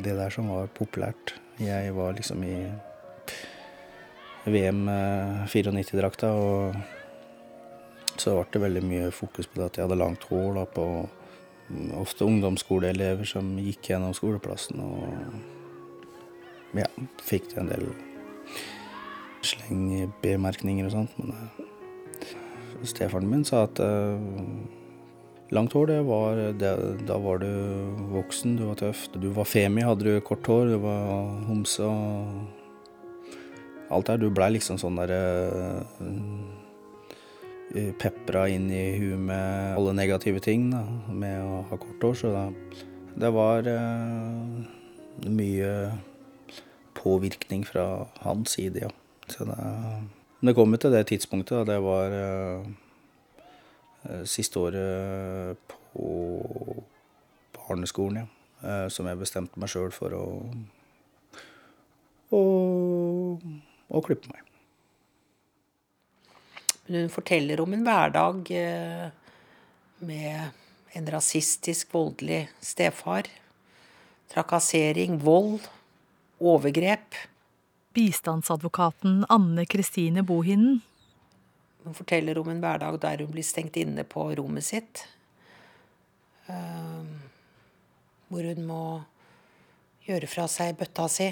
det 0.02 0.16
der 0.18 0.34
som 0.34 0.50
var 0.50 0.72
populært. 0.74 1.36
Jeg 1.62 1.94
var 1.96 2.18
liksom 2.18 2.42
i 2.48 2.58
VM 4.50 4.88
94-drakta 5.52 6.34
og 6.34 6.80
så 8.24 8.36
ble 8.36 8.46
det 8.54 8.62
veldig 8.64 8.84
mye 8.86 9.12
fokus 9.16 9.48
på 9.50 9.60
det 9.60 9.68
at 9.70 9.80
jeg 9.80 9.88
hadde 9.88 10.00
langt 10.00 10.26
hår. 10.30 10.60
Da, 10.60 10.66
på 10.74 10.86
ofte 12.00 12.26
ungdomsskoleelever 12.26 13.28
som 13.30 13.52
gikk 13.62 13.92
gjennom 13.92 14.14
skoleplassen 14.18 14.80
og 14.82 15.06
ja, 16.78 16.88
fikk 17.26 17.54
en 17.62 17.70
del 17.70 17.86
slengbemerkninger 19.46 20.90
og 20.90 20.96
sånt. 20.96 21.16
Men 21.22 21.34
uh, 21.36 21.48
stefaren 22.88 23.30
min 23.30 23.46
sa 23.48 23.64
at 23.68 23.82
uh, 23.82 24.18
langt 25.54 25.74
hår, 25.78 25.92
det 25.94 26.00
var 26.10 26.42
det, 26.62 26.74
Da 27.10 27.18
var 27.22 27.42
du 27.44 27.52
voksen, 28.14 28.58
du 28.58 28.66
var 28.70 28.80
tøff. 28.82 29.08
Du 29.16 29.30
var 29.36 29.50
femi, 29.50 29.86
hadde 29.86 30.06
du 30.08 30.22
kort 30.26 30.48
hår, 30.50 30.74
du 30.74 30.78
var 30.84 31.04
homse 31.50 31.86
og 31.86 31.94
alt 33.90 34.10
der. 34.10 34.22
Du 34.22 34.30
blei 34.34 34.52
liksom 34.58 34.82
sånn 34.82 35.00
derre 35.00 35.22
uh, 35.54 36.59
Eh, 36.59 36.59
pepra 38.02 38.48
inn 38.50 38.70
i 38.74 38.98
huet 38.98 39.22
med 39.22 39.76
alle 39.78 39.94
negative 39.94 40.42
ting 40.42 40.70
da, 40.74 40.82
med 41.14 41.38
å 41.44 41.62
ha 41.70 41.78
kort 41.78 42.06
hår. 42.08 42.16
Så 42.18 42.32
da, 42.34 42.46
det 43.20 43.32
var 43.36 43.68
uh, 43.70 44.64
mye 45.30 45.74
påvirkning 46.98 47.66
fra 47.68 48.08
hans 48.24 48.58
side, 48.58 48.86
ja. 48.88 48.92
Så 49.30 49.46
det, 49.46 49.58
det 50.42 50.56
kom 50.58 50.74
til 50.78 50.96
det 50.96 51.06
tidspunktet, 51.12 51.62
da 51.62 51.76
det 51.76 51.80
var 51.86 52.16
uh, 52.18 52.66
siste 54.26 54.60
året 54.60 55.78
på 55.94 56.10
barneskolen, 57.60 58.24
ja. 58.24 58.28
Uh, 58.60 58.88
som 58.92 59.08
jeg 59.08 59.22
bestemte 59.22 59.62
meg 59.62 59.72
sjøl 59.72 59.94
for 59.96 60.12
å, 60.18 60.26
å, 62.36 62.44
å 63.88 64.02
klippe 64.04 64.34
meg. 64.34 64.49
Men 66.90 67.02
hun 67.02 67.12
forteller 67.14 67.62
om 67.62 67.74
en 67.74 67.84
hverdag 67.86 68.48
eh, 68.58 69.10
med 70.02 70.96
en 70.98 71.10
rasistisk, 71.14 71.92
voldelig 71.94 72.48
stefar. 72.66 73.28
Trakassering, 74.34 75.20
vold, 75.22 75.68
overgrep. 76.42 77.14
Bistandsadvokaten 77.94 79.22
Anne 79.30 79.68
Kristine 79.70 80.24
Bohinen. 80.26 80.80
Hun 81.84 81.94
forteller 81.94 82.42
om 82.42 82.50
en 82.50 82.64
hverdag 82.64 82.98
der 83.06 83.22
hun 83.22 83.36
blir 83.38 83.46
stengt 83.46 83.78
inne 83.78 84.02
på 84.02 84.26
rommet 84.42 84.66
sitt. 84.66 85.06
Eh, 86.50 87.06
hvor 88.34 88.50
hun 88.50 88.66
må 88.66 88.84
gjøre 90.10 90.26
fra 90.26 90.50
seg 90.50 90.74
bøtta 90.82 91.06
si. 91.06 91.30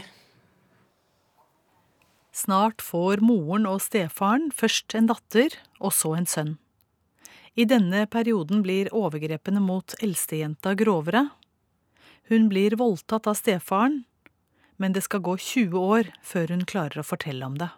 Snart 2.38 2.84
får 2.86 3.24
moren 3.26 3.66
og 3.66 3.80
stefaren 3.82 4.52
først 4.54 4.94
en 4.98 5.08
datter 5.10 5.56
og 5.80 5.94
så 5.96 6.14
en 6.20 6.30
sønn. 6.30 6.52
I 7.58 7.66
denne 7.66 8.04
perioden 8.14 8.62
blir 8.62 8.92
overgrepene 8.94 9.64
mot 9.64 9.96
eldstejenta 10.06 10.76
grovere. 10.78 11.24
Hun 12.30 12.46
blir 12.52 12.78
voldtatt 12.78 13.26
av 13.26 13.40
stefaren, 13.40 14.04
men 14.78 14.94
det 14.94 15.08
skal 15.08 15.24
gå 15.26 15.34
20 15.42 15.82
år 15.82 16.12
før 16.22 16.54
hun 16.54 16.68
klarer 16.70 17.02
å 17.02 17.08
fortelle 17.08 17.50
om 17.50 17.58
det. 17.58 17.72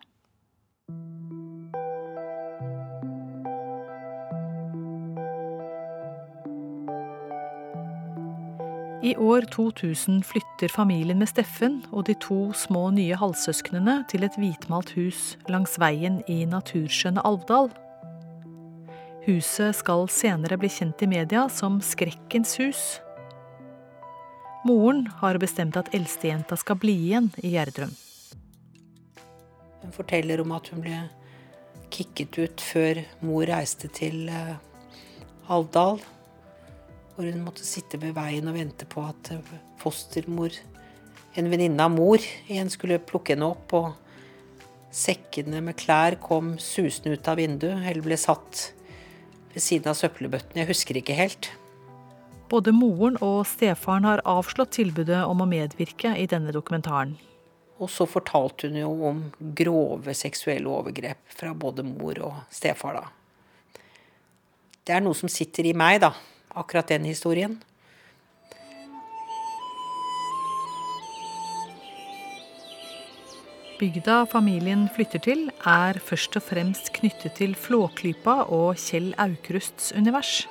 I 9.00 9.15
år 9.15 9.41
2000 9.41 10.24
flytter 10.24 10.68
familien 10.68 11.22
med 11.22 11.29
Steffen 11.32 11.77
og 11.96 12.10
de 12.10 12.18
to 12.20 12.50
små 12.51 12.89
nye 12.91 13.15
halvsøsknene 13.15 14.01
til 14.12 14.25
et 14.27 14.36
hvitmalt 14.36 14.91
hus 14.98 15.38
langs 15.48 15.77
veien 15.79 16.18
i 16.27 16.41
naturskjønne 16.44 17.24
Alvdal. 17.24 17.72
Huset 19.24 19.77
skal 19.79 20.03
senere 20.12 20.60
bli 20.60 20.68
kjent 20.75 21.06
i 21.06 21.10
media 21.13 21.46
som 21.48 21.79
Skrekkens 21.79 22.58
hus. 22.60 22.84
Moren 24.68 25.06
har 25.24 25.39
bestemt 25.39 25.79
at 25.79 25.96
eldstejenta 25.96 26.60
skal 26.60 26.82
bli 26.84 27.00
igjen 27.08 27.32
i 27.39 27.56
Gjerdrum. 27.56 27.96
Hun 29.79 29.96
forteller 29.96 30.44
om 30.44 30.51
at 30.60 30.74
hun 30.74 30.84
ble 30.84 31.06
kicket 31.88 32.36
ut 32.36 32.60
før 32.60 33.06
mor 33.24 33.48
reiste 33.48 33.88
til 33.96 34.27
eh, 34.27 34.58
Alvdal 35.48 36.03
hvor 37.19 37.27
hun 37.27 37.41
måtte 37.43 37.65
sitte 37.67 37.97
ved 37.99 38.13
veien 38.15 38.47
og 38.47 38.55
vente 38.55 38.85
på 38.88 39.01
at 39.03 39.33
fostermor, 39.81 40.53
en 41.35 41.49
venninne 41.51 41.83
av 41.83 41.91
mor, 41.91 42.23
igjen 42.47 42.71
skulle 42.71 43.01
plukke 43.03 43.35
henne 43.35 43.49
opp. 43.51 43.73
Og 43.75 43.89
sekkene 44.95 45.59
med 45.65 45.75
klær 45.81 46.15
kom 46.23 46.53
susende 46.63 47.17
ut 47.17 47.27
av 47.27 47.35
vinduet, 47.41 47.83
eller 47.83 48.05
ble 48.05 48.15
satt 48.15 48.69
ved 49.51 49.65
siden 49.65 49.91
av 49.91 49.99
søppelbøttene. 49.99 50.61
Jeg 50.63 50.71
husker 50.71 51.01
ikke 51.01 51.19
helt. 51.19 51.51
Både 52.47 52.71
moren 52.71 53.19
og 53.19 53.43
stefaren 53.51 54.07
har 54.07 54.23
avslått 54.23 54.77
tilbudet 54.79 55.19
om 55.27 55.43
å 55.43 55.51
medvirke 55.51 56.15
i 56.15 56.23
denne 56.23 56.55
dokumentaren. 56.55 57.17
Og 57.83 57.91
så 57.91 58.07
fortalte 58.07 58.71
hun 58.71 58.79
jo 58.79 58.95
om 59.11 59.23
grove 59.59 60.15
seksuelle 60.15 60.71
overgrep 60.71 61.35
fra 61.35 61.51
både 61.51 61.83
mor 61.83 62.23
og 62.31 62.41
stefar, 62.47 63.03
da. 63.03 63.07
Det 64.88 64.95
er 64.95 65.03
noe 65.03 65.19
som 65.19 65.27
sitter 65.27 65.67
i 65.67 65.75
meg, 65.75 65.99
da 66.07 66.15
akkurat 66.60 66.92
den 66.92 67.08
historien. 67.08 67.58
Bygda 73.80 74.25
familien 74.28 74.89
flytter 74.92 75.22
til, 75.24 75.46
er 75.63 76.01
først 76.04 76.36
og 76.36 76.44
fremst 76.44 76.92
knyttet 76.98 77.38
til 77.39 77.56
Flåklypa 77.56 78.42
og 78.51 78.75
Kjell 78.75 79.13
Aukrusts 79.16 79.94
univers. 79.96 80.42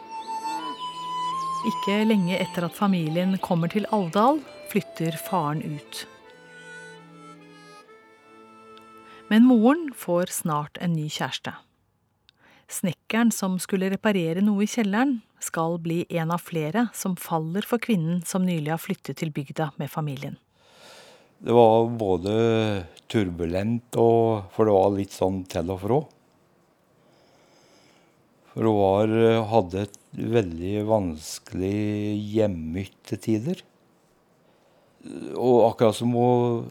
Ikke 1.69 1.99
lenge 2.09 2.38
etter 2.41 2.65
at 2.65 2.77
familien 2.79 3.37
kommer 3.45 3.69
til 3.69 3.85
Alvdal, 3.93 4.41
flytter 4.73 5.21
faren 5.21 5.61
ut. 5.61 6.07
Men 9.29 9.45
moren 9.45 9.91
får 9.93 10.33
snart 10.33 10.81
en 10.81 10.97
ny 10.97 11.11
kjæreste. 11.12 11.53
Snekkeren 12.68 13.30
som 13.32 13.56
skulle 13.62 13.88
reparere 13.88 14.42
noe 14.44 14.66
i 14.66 14.68
kjelleren, 14.68 15.22
skal 15.40 15.78
bli 15.80 16.02
en 16.18 16.32
av 16.34 16.42
flere 16.44 16.88
som 16.96 17.14
faller 17.16 17.64
for 17.64 17.80
kvinnen 17.80 18.20
som 18.26 18.44
nylig 18.44 18.72
har 18.75 18.82
flyttet 18.82 19.20
til 19.20 19.30
bygda 19.32 19.70
med 19.80 19.88
familien. 19.88 20.37
Det 21.38 21.54
var 21.54 21.87
både 21.94 22.32
turbulent 23.06 23.94
og 23.96 24.50
For 24.52 24.66
det 24.66 24.75
var 24.75 24.96
litt 24.96 25.14
sånn 25.14 25.44
til 25.48 25.70
og 25.70 25.80
fra. 25.84 25.98
For 28.52 28.66
hun 28.66 28.78
var, 28.80 29.14
hadde 29.52 29.84
et 29.87 29.98
veldig 30.37 30.75
vanskelig 30.88 32.18
hjemmet 32.34 32.96
til 33.06 33.22
tider. 33.22 33.62
Og 35.38 35.62
akkurat 35.70 35.96
som 35.96 36.12
hun 36.18 36.66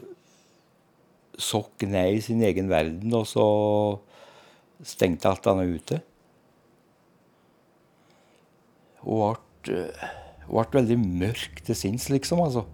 sokk 1.38 1.86
ned 1.88 2.18
i 2.18 2.22
sin 2.22 2.42
egen 2.44 2.68
verden, 2.68 3.14
og 3.14 3.24
så 3.30 3.46
stengte 4.86 5.30
alt 5.30 5.46
annet 5.50 5.74
ute. 5.78 6.00
Og 9.08 9.38
ble, 9.66 9.84
hun 10.48 10.64
ble 10.70 10.80
veldig 10.80 10.98
mørk 11.02 11.62
til 11.66 11.78
sinns, 11.78 12.08
liksom, 12.12 12.42
altså. 12.44 12.64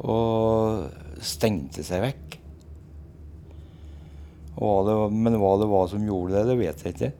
Og 0.00 1.22
stengte 1.24 1.84
seg 1.86 2.04
vekk. 2.06 2.38
Hva 4.60 4.76
det, 4.84 4.94
men 5.16 5.38
hva 5.40 5.54
det 5.60 5.68
var 5.70 5.88
som 5.88 6.04
gjorde 6.04 6.36
det, 6.36 6.46
det 6.50 6.58
vet 6.60 6.84
jeg 6.84 6.96
ikke. 6.96 7.12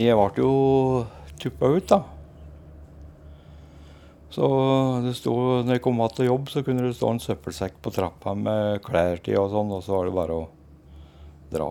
Jeg 0.00 0.16
ble 0.16 0.44
jo 0.44 0.54
tuppa 1.40 1.70
ut, 1.72 1.86
da. 1.88 2.00
Så 4.30 4.46
det 5.02 5.16
sto, 5.18 5.34
når 5.66 5.74
jeg 5.74 5.82
kom 5.82 5.96
tilbake 5.98 6.16
til 6.20 6.28
jobb, 6.28 6.50
så 6.52 6.62
kunne 6.62 6.84
det 6.86 6.94
stå 6.94 7.08
en 7.10 7.22
søppelsekk 7.22 7.80
på 7.82 7.90
trappa 7.94 8.34
med 8.38 8.78
klær 8.86 9.18
til 9.24 9.40
og 9.40 9.50
sånn, 9.50 9.72
og 9.74 9.82
så 9.82 9.96
var 9.96 10.06
det 10.06 10.14
bare 10.14 10.36
å 10.38 10.44
dra. 11.50 11.70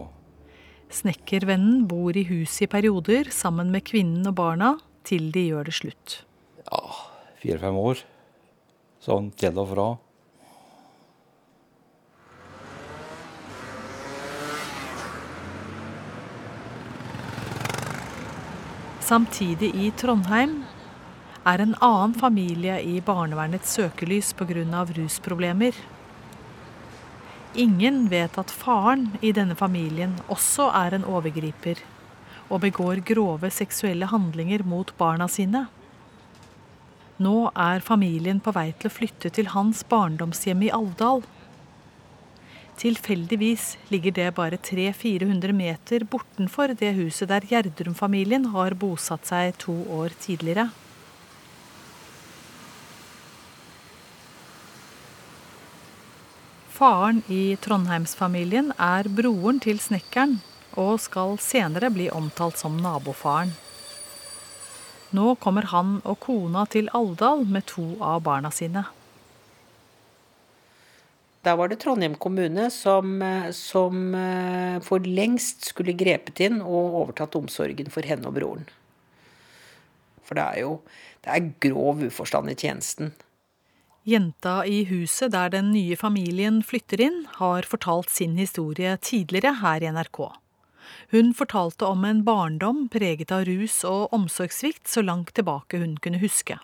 Snekkervennen 0.92 1.86
bor 1.88 2.18
i 2.18 2.26
huset 2.28 2.66
i 2.66 2.72
perioder 2.72 3.32
sammen 3.32 3.72
med 3.72 3.86
kvinnen 3.88 4.28
og 4.28 4.36
barna, 4.42 4.74
til 5.08 5.32
de 5.32 5.46
gjør 5.54 5.70
det 5.70 5.78
slutt. 5.78 6.20
Ja, 6.68 6.84
fire-fem 7.40 7.80
år. 7.80 8.04
Sånn 9.00 9.32
til 9.40 9.56
og 9.62 9.72
fra. 9.72 9.90
Samtidig 19.10 19.72
i 19.74 19.88
Trondheim 19.98 20.60
er 21.50 21.62
en 21.64 21.76
annen 21.82 22.14
familie 22.14 22.76
i 22.86 23.00
barnevernets 23.02 23.72
søkelys 23.78 24.34
pga. 24.38 24.86
rusproblemer. 24.98 25.74
Ingen 27.56 28.08
vet 28.10 28.38
at 28.38 28.52
faren 28.52 29.08
i 29.22 29.32
denne 29.34 29.56
familien 29.56 30.20
også 30.28 30.70
er 30.76 30.94
en 30.94 31.06
overgriper 31.06 31.82
og 32.50 32.62
begår 32.62 33.02
grove 33.06 33.50
seksuelle 33.54 34.06
handlinger 34.10 34.64
mot 34.66 34.92
barna 34.98 35.28
sine. 35.28 35.68
Nå 37.20 37.50
er 37.56 37.82
familien 37.84 38.40
på 38.40 38.54
vei 38.56 38.70
til 38.80 38.90
å 38.90 38.94
flytte 38.94 39.32
til 39.34 39.50
hans 39.54 39.82
barndomshjem 39.90 40.62
i 40.68 40.72
Alvdal. 40.74 41.24
Tilfeldigvis 42.80 43.74
ligger 43.92 44.16
det 44.16 44.30
bare 44.38 44.58
300-400 44.70 45.52
meter 45.54 46.06
bortenfor 46.08 46.78
det 46.80 46.94
huset 46.96 47.28
der 47.34 47.44
Gjerdrum-familien 47.50 48.54
har 48.54 48.78
bosatt 48.80 49.28
seg 49.28 49.58
to 49.60 49.76
år 49.98 50.16
tidligere. 50.22 50.70
Faren 56.80 57.18
i 57.28 57.58
Trondheimsfamilien 57.60 58.70
er 58.80 59.10
broren 59.12 59.58
til 59.60 59.82
snekkeren 59.84 60.38
og 60.80 60.94
skal 61.04 61.34
senere 61.44 61.90
bli 61.92 62.06
omtalt 62.16 62.56
som 62.62 62.78
nabofaren. 62.80 63.52
Nå 65.12 65.34
kommer 65.44 65.68
han 65.74 65.98
og 66.08 66.22
kona 66.24 66.64
til 66.72 66.88
Alvdal 66.96 67.44
med 67.52 67.68
to 67.68 67.84
av 68.00 68.24
barna 68.24 68.48
sine. 68.56 68.86
Da 71.44 71.58
var 71.60 71.68
det 71.68 71.82
Trondheim 71.84 72.16
kommune 72.16 72.72
som, 72.72 73.20
som 73.52 74.16
eh, 74.16 74.80
for 74.88 75.04
lengst 75.04 75.74
skulle 75.74 76.00
grepet 76.00 76.40
inn 76.48 76.62
og 76.64 76.96
overtatt 77.04 77.36
omsorgen 77.36 77.92
for 77.92 78.08
henne 78.08 78.32
og 78.32 78.40
broren. 78.40 78.68
For 80.24 80.40
det 80.40 80.48
er 80.48 80.64
jo 80.64 80.78
det 81.26 81.36
er 81.36 81.56
grov 81.68 82.08
uforstand 82.08 82.56
i 82.56 82.62
tjenesten. 82.64 83.12
Jenta 84.08 84.66
i 84.66 84.84
huset 84.90 85.34
der 85.36 85.52
den 85.54 85.72
nye 85.74 85.98
familien 86.00 86.62
flytter 86.64 87.02
inn, 87.04 87.26
har 87.38 87.68
fortalt 87.68 88.10
sin 88.10 88.38
historie 88.40 88.96
tidligere 88.98 89.60
her 89.60 89.84
i 89.84 89.92
NRK. 89.92 90.22
Hun 91.12 91.34
fortalte 91.34 91.86
om 91.86 92.06
en 92.06 92.24
barndom 92.24 92.88
preget 92.90 93.32
av 93.36 93.46
rus 93.46 93.84
og 93.86 94.14
omsorgssvikt 94.16 94.88
så 94.88 95.04
langt 95.06 95.34
tilbake 95.38 95.82
hun 95.82 95.98
kunne 96.02 96.22
huske. 96.24 96.58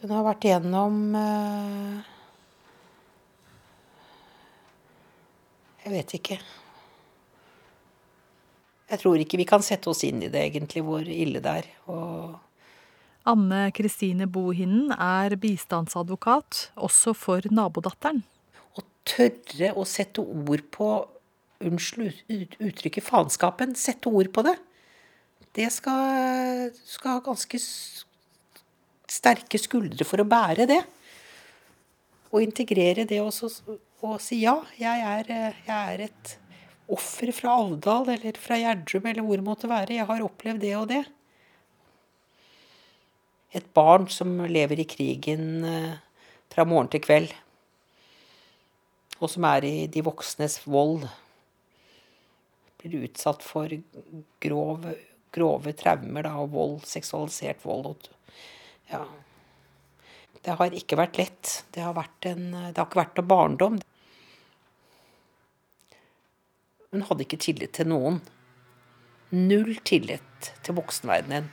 Hun 0.00 0.10
har 0.10 0.26
vært 0.26 0.48
igjennom 0.48 0.98
eh, 1.16 2.10
Jeg 5.84 5.92
vet 5.92 6.14
ikke. 6.16 6.36
Jeg 8.88 9.00
tror 9.02 9.20
ikke 9.20 9.36
vi 9.36 9.44
kan 9.48 9.64
sette 9.64 9.90
oss 9.92 10.00
inn 10.06 10.22
i 10.24 10.30
det, 10.32 10.40
egentlig, 10.48 10.80
hvor 10.86 11.04
ille 11.04 11.42
det 11.44 11.52
er. 11.60 11.68
Og 11.92 12.38
Anne 13.24 13.70
Kristine 13.72 14.26
Bohinen 14.28 14.92
er 14.92 15.32
bistandsadvokat, 15.40 16.68
også 16.76 17.14
for 17.16 17.46
nabodatteren. 17.48 18.20
Å 18.76 18.84
tørre 19.08 19.72
å 19.78 19.86
sette 19.88 20.20
ord 20.20 20.64
på 20.74 20.90
Unnskyld 21.64 22.58
uttrykket 22.60 23.06
faenskapen. 23.06 23.72
Sette 23.78 24.10
ord 24.12 24.28
på 24.34 24.42
det. 24.44 24.58
Det 25.56 25.70
skal, 25.72 26.68
skal 26.84 27.16
ha 27.16 27.22
ganske 27.24 27.60
sterke 29.14 29.60
skuldre 29.62 30.04
for 30.04 30.20
å 30.20 30.28
bære 30.28 30.66
det. 30.68 30.80
Og 32.34 32.42
integrere 32.42 33.06
det 33.08 33.22
også 33.22 33.48
og 34.04 34.18
si 34.20 34.42
ja, 34.42 34.58
jeg 34.76 35.04
er, 35.08 35.30
jeg 35.64 35.94
er 35.94 36.02
et 36.10 36.34
offer 36.92 37.30
fra 37.32 37.54
Alvdal 37.62 38.10
eller 38.18 38.36
fra 38.36 38.58
Gjerdrum 38.60 39.06
eller 39.08 39.24
hvor 39.24 39.40
det 39.40 39.46
måtte 39.46 39.70
være. 39.70 39.96
Jeg 39.96 40.08
har 40.10 40.24
opplevd 40.26 40.60
det 40.66 40.74
og 40.76 40.90
det. 40.90 41.04
Et 43.54 43.66
barn 43.74 44.08
som 44.10 44.32
lever 44.50 44.82
i 44.82 44.88
krigen 44.88 45.64
eh, 45.68 45.92
fra 46.50 46.64
morgen 46.66 46.90
til 46.90 47.02
kveld. 47.04 47.30
Og 49.20 49.30
som 49.30 49.46
er 49.46 49.66
i 49.68 49.74
de 49.90 50.02
voksnes 50.04 50.58
vold. 50.66 51.06
Blir 52.82 53.06
utsatt 53.06 53.44
for 53.46 53.70
grov, 54.42 54.88
grove 55.34 55.74
traumer 55.78 56.26
da, 56.26 56.34
og 56.42 56.50
vold, 56.54 56.76
seksualisert 56.90 57.62
vold. 57.64 58.10
Ja. 58.90 59.04
Det 60.44 60.58
har 60.58 60.76
ikke 60.76 60.98
vært 61.00 61.16
lett. 61.22 61.56
Det 61.72 61.80
har, 61.80 61.94
vært 61.96 62.28
en, 62.28 62.50
det 62.52 62.76
har 62.76 62.88
ikke 62.90 63.04
vært 63.04 63.20
noe 63.20 63.30
barndom. 63.30 63.82
Hun 66.92 67.06
hadde 67.08 67.24
ikke 67.24 67.40
tillit 67.42 67.72
til 67.78 67.88
noen. 67.90 68.20
Null 69.34 69.78
tillit 69.86 70.52
til 70.66 70.76
voksenverdenen. 70.76 71.48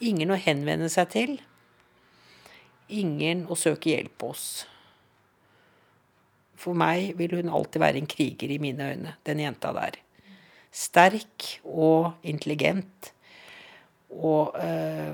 Ingen 0.00 0.32
å 0.32 0.38
henvende 0.40 0.88
seg 0.92 1.10
til. 1.12 1.34
Ingen 2.92 3.46
å 3.50 3.58
søke 3.58 3.92
hjelp 3.92 4.24
hos. 4.28 4.44
For 6.62 6.78
meg 6.78 7.16
vil 7.18 7.34
hun 7.40 7.50
alltid 7.50 7.82
være 7.82 8.00
en 8.02 8.08
kriger 8.10 8.52
i 8.54 8.60
mine 8.62 8.92
øyne, 8.92 9.16
den 9.26 9.42
jenta 9.42 9.72
der. 9.74 9.98
Sterk 10.72 11.58
og 11.66 12.14
intelligent. 12.22 13.12
Og 14.12 14.54
øh, 14.60 15.12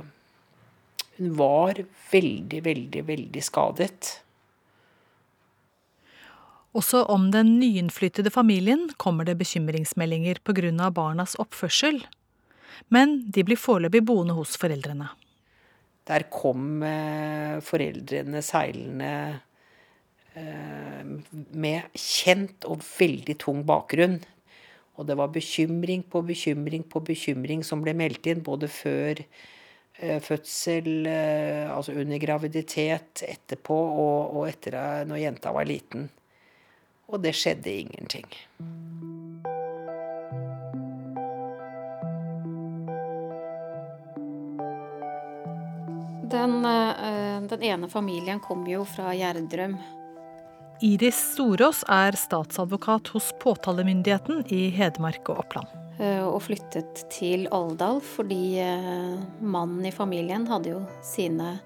hun 1.19 1.35
var 1.39 1.81
veldig, 2.13 2.65
veldig, 2.65 3.05
veldig 3.09 3.43
skadet. 3.43 4.19
Også 6.77 7.01
om 7.11 7.31
den 7.33 7.57
nyinnflyttede 7.59 8.31
familien 8.31 8.91
kommer 9.01 9.25
det 9.25 9.39
bekymringsmeldinger 9.41 10.39
pga. 10.45 10.91
barnas 10.91 11.35
oppførsel. 11.39 12.05
Men 12.95 13.19
de 13.33 13.45
blir 13.47 13.61
foreløpig 13.61 14.05
boende 14.09 14.37
hos 14.37 14.57
foreldrene. 14.61 15.11
Der 16.09 16.25
kom 16.33 16.83
eh, 16.87 17.59
foreldrene 17.65 18.41
seilende 18.45 19.13
eh, 20.39 21.05
med 21.53 21.99
kjent 21.99 22.65
og 22.69 22.81
veldig 22.87 23.37
tung 23.43 23.63
bakgrunn. 23.69 24.19
Og 24.99 25.07
det 25.07 25.19
var 25.21 25.31
bekymring 25.35 26.03
på 26.11 26.25
bekymring 26.27 26.87
på 26.91 27.05
bekymring 27.07 27.63
som 27.67 27.85
ble 27.85 27.95
meldt 27.95 28.27
inn, 28.31 28.41
både 28.43 28.71
før 28.73 29.21
eh, 29.21 30.19
fødsel, 30.25 31.07
altså 31.71 31.95
under 32.01 32.25
graviditet, 32.25 33.23
etterpå 33.29 33.77
og, 33.77 34.41
og 34.41 34.49
etter 34.49 34.81
når 35.07 35.23
jenta 35.27 35.55
var 35.55 35.69
liten. 35.69 36.09
Og 37.09 37.23
det 37.25 37.37
skjedde 37.37 37.79
ingenting. 37.85 38.27
Den, 46.31 46.65
eh, 46.65 47.43
den 47.49 47.63
ene 47.63 47.89
familien 47.89 48.41
kom 48.41 48.67
jo 48.67 48.85
fra 48.85 49.15
Gjerdrum. 49.15 49.79
Iris 50.85 51.17
Storås 51.33 51.85
er 51.89 52.13
statsadvokat 52.13 53.09
hos 53.15 53.31
påtalemyndigheten 53.41 54.43
i 54.53 54.69
Hedmark 54.75 55.31
og 55.33 55.41
Oppland. 55.45 55.71
Eh, 55.99 56.21
og 56.21 56.43
flyttet 56.45 57.07
til 57.11 57.47
Aldal, 57.55 58.03
fordi 58.05 58.59
eh, 58.61 59.15
mannen 59.41 59.87
i 59.89 59.95
familien 59.95 60.45
hadde 60.51 60.75
jo 60.75 60.83
sine 61.03 61.59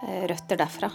røtter 0.00 0.56
derfra. 0.56 0.88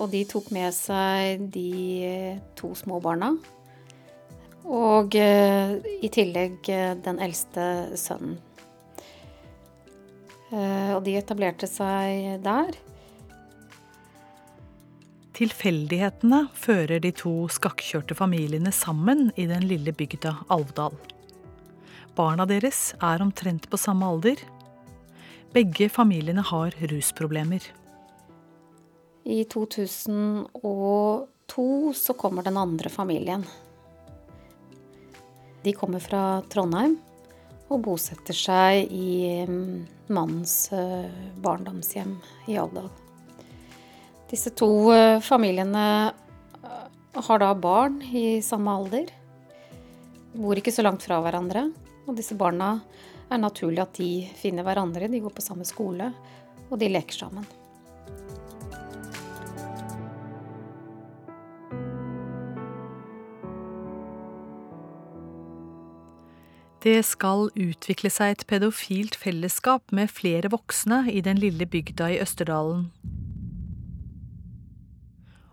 Og 0.00 0.08
de 0.14 0.22
tok 0.24 0.48
med 0.56 0.72
seg 0.72 1.42
de 1.52 2.38
to 2.56 2.70
små 2.78 3.02
barna. 3.04 3.34
Og 4.64 5.12
i 5.12 6.08
tillegg 6.08 6.70
den 7.04 7.20
eldste 7.20 7.66
sønnen. 8.00 8.38
Eh, 10.52 10.92
og 10.92 11.00
de 11.06 11.16
etablerte 11.16 11.64
seg 11.70 12.42
der. 12.44 12.76
Tilfeldighetene 15.32 16.42
fører 16.52 17.00
de 17.00 17.08
to 17.16 17.48
skakkjørte 17.50 18.14
familiene 18.14 18.72
sammen 18.76 19.30
i 19.40 19.46
den 19.48 19.64
lille 19.64 19.92
bygda 19.96 20.34
Alvdal. 20.52 20.92
Barna 22.12 22.44
deres 22.44 22.92
er 23.00 23.24
omtrent 23.24 23.64
på 23.72 23.80
samme 23.80 24.04
alder. 24.04 24.36
Begge 25.56 25.88
familiene 25.92 26.44
har 26.44 26.76
rusproblemer. 26.90 27.64
I 29.24 29.44
2002 29.48 30.52
så 31.96 32.12
kommer 32.18 32.44
den 32.44 32.60
andre 32.60 32.92
familien. 32.92 33.46
De 35.62 35.72
kommer 35.72 36.00
fra 36.02 36.42
Trondheim 36.52 36.98
og 37.72 37.80
bosetter 37.86 38.36
seg 38.36 38.92
i 38.92 39.46
mm, 39.48 40.01
mannens 40.12 40.72
eh, 40.72 41.08
barndomshjem 41.42 42.16
i 42.50 42.58
Alvdal. 42.60 42.90
Disse 44.30 44.52
to 44.56 44.92
eh, 44.94 45.20
familiene 45.20 45.86
eh, 46.62 47.22
har 47.26 47.42
da 47.42 47.52
barn 47.54 48.00
i 48.02 48.42
samme 48.44 48.76
alder. 48.76 49.10
Bor 50.32 50.56
ikke 50.56 50.72
så 50.72 50.84
langt 50.84 51.04
fra 51.04 51.20
hverandre. 51.24 51.66
Og 52.06 52.16
disse 52.18 52.36
barna 52.38 52.74
er 53.32 53.40
naturlig 53.40 53.82
at 53.84 53.96
de 53.98 54.12
finner 54.36 54.66
hverandre. 54.66 55.10
De 55.12 55.20
går 55.22 55.34
på 55.36 55.44
samme 55.44 55.66
skole, 55.68 56.12
og 56.68 56.78
de 56.80 56.92
leker 56.92 57.24
sammen. 57.24 57.48
Det 66.82 66.98
skal 67.06 67.46
utvikle 67.54 68.10
seg 68.10 68.32
et 68.32 68.46
pedofilt 68.50 69.14
fellesskap 69.14 69.92
med 69.94 70.10
flere 70.10 70.50
voksne 70.50 71.04
i 71.12 71.20
den 71.22 71.38
lille 71.38 71.68
bygda 71.70 72.08
i 72.10 72.18
Østerdalen. 72.24 72.88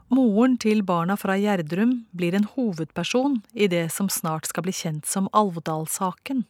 Moren 0.09 0.55
til 0.57 0.81
barna 0.81 1.13
fra 1.21 1.35
Gjerdrum 1.37 1.99
blir 2.17 2.33
en 2.33 2.47
hovedperson 2.55 3.43
i 3.53 3.67
det 3.69 3.91
som 3.93 4.09
snart 4.09 4.49
skal 4.49 4.65
bli 4.65 4.73
kjent 4.73 5.05
som 5.05 5.29
Alvdal-saken. 5.37 6.47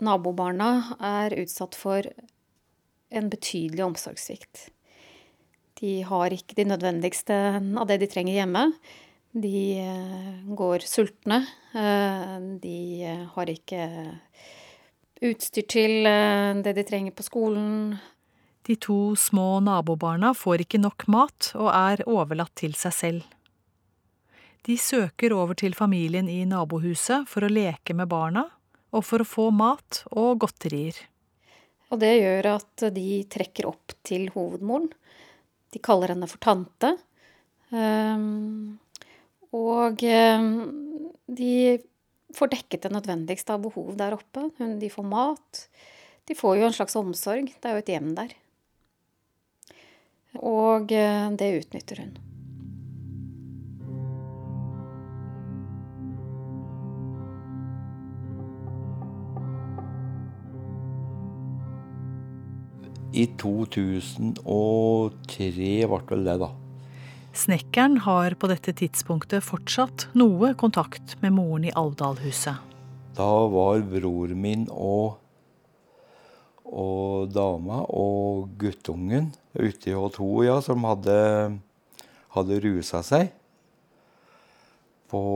Nabobarna 0.00 0.96
er 1.04 1.36
utsatt 1.42 1.76
for 1.76 2.08
en 3.12 3.28
betydelig 3.28 3.84
omsorgssvikt. 3.84 4.70
De 5.76 5.98
har 6.08 6.32
ikke 6.32 6.56
de 6.56 6.70
nødvendigste 6.72 7.36
av 7.60 7.84
det 7.90 8.00
de 8.00 8.08
trenger 8.08 8.40
hjemme. 8.40 8.70
De 9.34 9.78
eh, 9.78 10.54
går 10.54 10.78
sultne. 10.78 11.40
Eh, 11.74 12.34
de 12.62 13.02
eh, 13.02 13.22
har 13.34 13.50
ikke 13.50 13.86
utstyr 15.24 15.66
til 15.66 16.06
det 16.62 16.74
de 16.76 16.84
trenger 16.86 17.14
på 17.16 17.24
skolen. 17.26 17.96
De 18.66 18.76
to 18.78 19.16
små 19.18 19.58
nabobarna 19.64 20.30
får 20.38 20.62
ikke 20.64 20.80
nok 20.82 21.06
mat 21.10 21.50
og 21.58 21.70
er 21.72 22.04
overlatt 22.06 22.54
til 22.60 22.76
seg 22.78 22.94
selv. 22.94 23.24
De 24.64 24.76
søker 24.78 25.34
over 25.34 25.58
til 25.58 25.74
familien 25.76 26.28
i 26.30 26.44
nabohuset 26.48 27.26
for 27.28 27.44
å 27.44 27.50
leke 27.50 27.96
med 27.96 28.08
barna 28.12 28.46
og 28.94 29.02
for 29.04 29.24
å 29.24 29.28
få 29.28 29.48
mat 29.50 30.04
og 30.12 30.44
godterier. 30.44 30.94
Og 31.90 32.00
det 32.00 32.14
gjør 32.20 32.52
at 32.54 32.86
de 32.94 33.08
trekker 33.30 33.66
opp 33.68 33.96
til 34.06 34.30
hovedmoren. 34.36 34.88
De 35.74 35.82
kaller 35.82 36.14
henne 36.14 36.30
for 36.30 36.40
tante. 36.42 36.94
Um, 37.74 38.78
og 39.54 40.02
eh, 40.02 40.46
de 41.38 41.54
får 42.34 42.50
dekket 42.54 42.86
det 42.86 42.92
nødvendigste 42.94 43.54
av 43.54 43.62
behov 43.64 43.94
der 43.98 44.16
oppe. 44.16 44.48
De 44.58 44.90
får 44.90 45.06
mat. 45.06 45.66
De 46.26 46.34
får 46.34 46.58
jo 46.58 46.68
en 46.68 46.74
slags 46.74 46.96
omsorg. 46.98 47.52
Det 47.54 47.70
er 47.70 47.78
jo 47.78 47.84
et 47.84 47.92
hjem 47.94 48.14
der. 48.18 48.34
Og 50.42 50.92
eh, 50.92 51.30
det 51.38 51.52
utnytter 51.62 52.02
hun. 52.02 52.14
I 63.14 63.28
2003 63.38 64.34
ble 65.86 66.00
vel 66.10 66.24
det, 66.26 66.34
da. 66.42 66.63
Snekkeren 67.34 67.96
har 68.04 68.36
på 68.38 68.46
dette 68.46 68.70
tidspunktet 68.78 69.42
fortsatt 69.42 70.04
noe 70.14 70.52
kontakt 70.54 71.16
med 71.18 71.34
moren 71.34 71.64
i 71.66 71.72
Alvdalhuset. 71.74 72.60
Da 73.18 73.30
var 73.50 73.82
bror 73.90 74.30
min 74.38 74.68
og, 74.70 75.16
og 76.62 77.34
dama 77.34 77.80
og 77.90 78.54
guttungen 78.60 79.32
ute 79.50 79.90
i 79.90 79.96
H2 79.98 80.28
ja, 80.46 80.60
som 80.62 80.86
hadde, 80.86 81.18
hadde 82.38 82.62
rusa 82.62 83.02
seg 83.02 83.34
på 85.10 85.26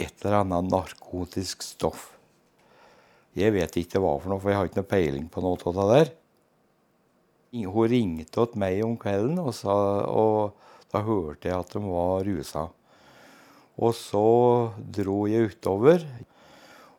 et 0.00 0.24
eller 0.24 0.40
annet 0.46 0.72
narkotisk 0.72 1.60
stoff. 1.76 2.14
Jeg 3.36 3.52
vet 3.52 3.82
ikke 3.84 4.00
hva 4.00 4.16
for 4.16 4.32
noe, 4.32 4.40
for 4.40 4.48
jeg 4.48 4.62
har 4.62 4.68
ikke 4.70 4.80
noe 4.80 4.94
peiling 4.96 5.28
på 5.28 5.44
noe 5.44 5.60
av 5.60 5.76
det 5.76 5.90
der. 5.92 6.14
Hun 7.68 7.92
ringte 7.92 8.46
til 8.48 8.64
meg 8.64 8.80
om 8.84 8.96
kvelden 9.00 9.44
og 9.44 9.52
sa 9.56 9.76
og 10.08 10.64
da 10.92 11.02
hørte 11.04 11.50
jeg 11.50 11.58
at 11.58 11.72
de 11.74 11.82
var 11.82 12.26
rusa. 12.26 12.66
Og 13.76 13.92
så 13.96 14.26
dro 14.78 15.24
jeg 15.28 15.50
utover, 15.52 16.04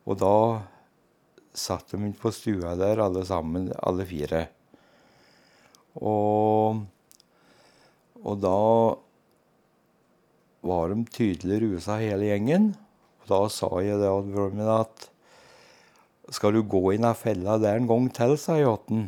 og 0.08 0.19
da 0.21 0.36
satt 1.58 1.95
de 1.95 2.12
på 2.13 2.32
stua 2.32 2.76
der 2.78 3.02
alle 3.02 3.26
sammen, 3.26 3.71
alle 3.82 4.06
fire. 4.08 4.43
Og, 5.97 6.84
og 8.21 8.41
da 8.43 8.62
var 10.67 10.93
de 10.93 11.02
tydelig 11.13 11.62
rusa 11.65 11.97
hele 12.02 12.30
gjengen. 12.30 12.73
Og 13.23 13.32
da 13.32 13.41
sa 13.52 13.71
jeg 13.82 13.97
det 14.04 14.69
at 14.78 15.08
skal 16.36 16.58
du 16.58 16.62
gå 16.67 16.84
i 16.91 17.00
den 17.00 17.15
fella 17.15 17.56
der 17.62 17.80
en 17.80 17.88
gang 17.89 18.10
til, 18.13 18.36
sa 18.38 18.60
jeg 18.60 18.78
til. 18.88 19.08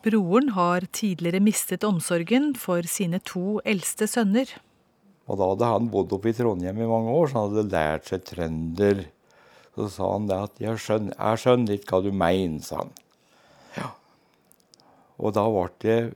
Broren 0.00 0.54
har 0.56 0.86
tidligere 0.96 1.42
mistet 1.44 1.84
omsorgen 1.84 2.54
for 2.56 2.86
sine 2.88 3.20
to 3.20 3.58
eldste 3.68 4.08
sønner. 4.08 4.48
Og 5.28 5.36
da 5.36 5.50
hadde 5.52 5.68
han 5.68 5.90
bodd 5.92 6.14
oppe 6.16 6.32
i 6.32 6.36
Trondheim 6.36 6.80
i 6.80 6.88
mange 6.88 7.12
år, 7.12 7.28
så 7.28 7.36
han 7.36 7.50
hadde 7.50 7.74
lært 7.74 8.08
seg 8.08 8.24
trønder. 8.30 9.04
Så 9.76 9.90
sa 9.92 10.08
han 10.14 10.26
det 10.26 10.38
at 10.46 10.54
'jeg 10.60 10.80
skjønner, 10.80 11.14
jeg 11.14 11.42
skjønner 11.44 11.84
hva 11.84 12.02
du 12.02 12.10
mener', 12.10 12.64
sa 12.64 12.76
han. 12.80 12.92
Ja. 13.76 13.90
Og 15.20 15.34
da 15.36 15.44
ble 15.46 15.68
jeg 15.84 16.14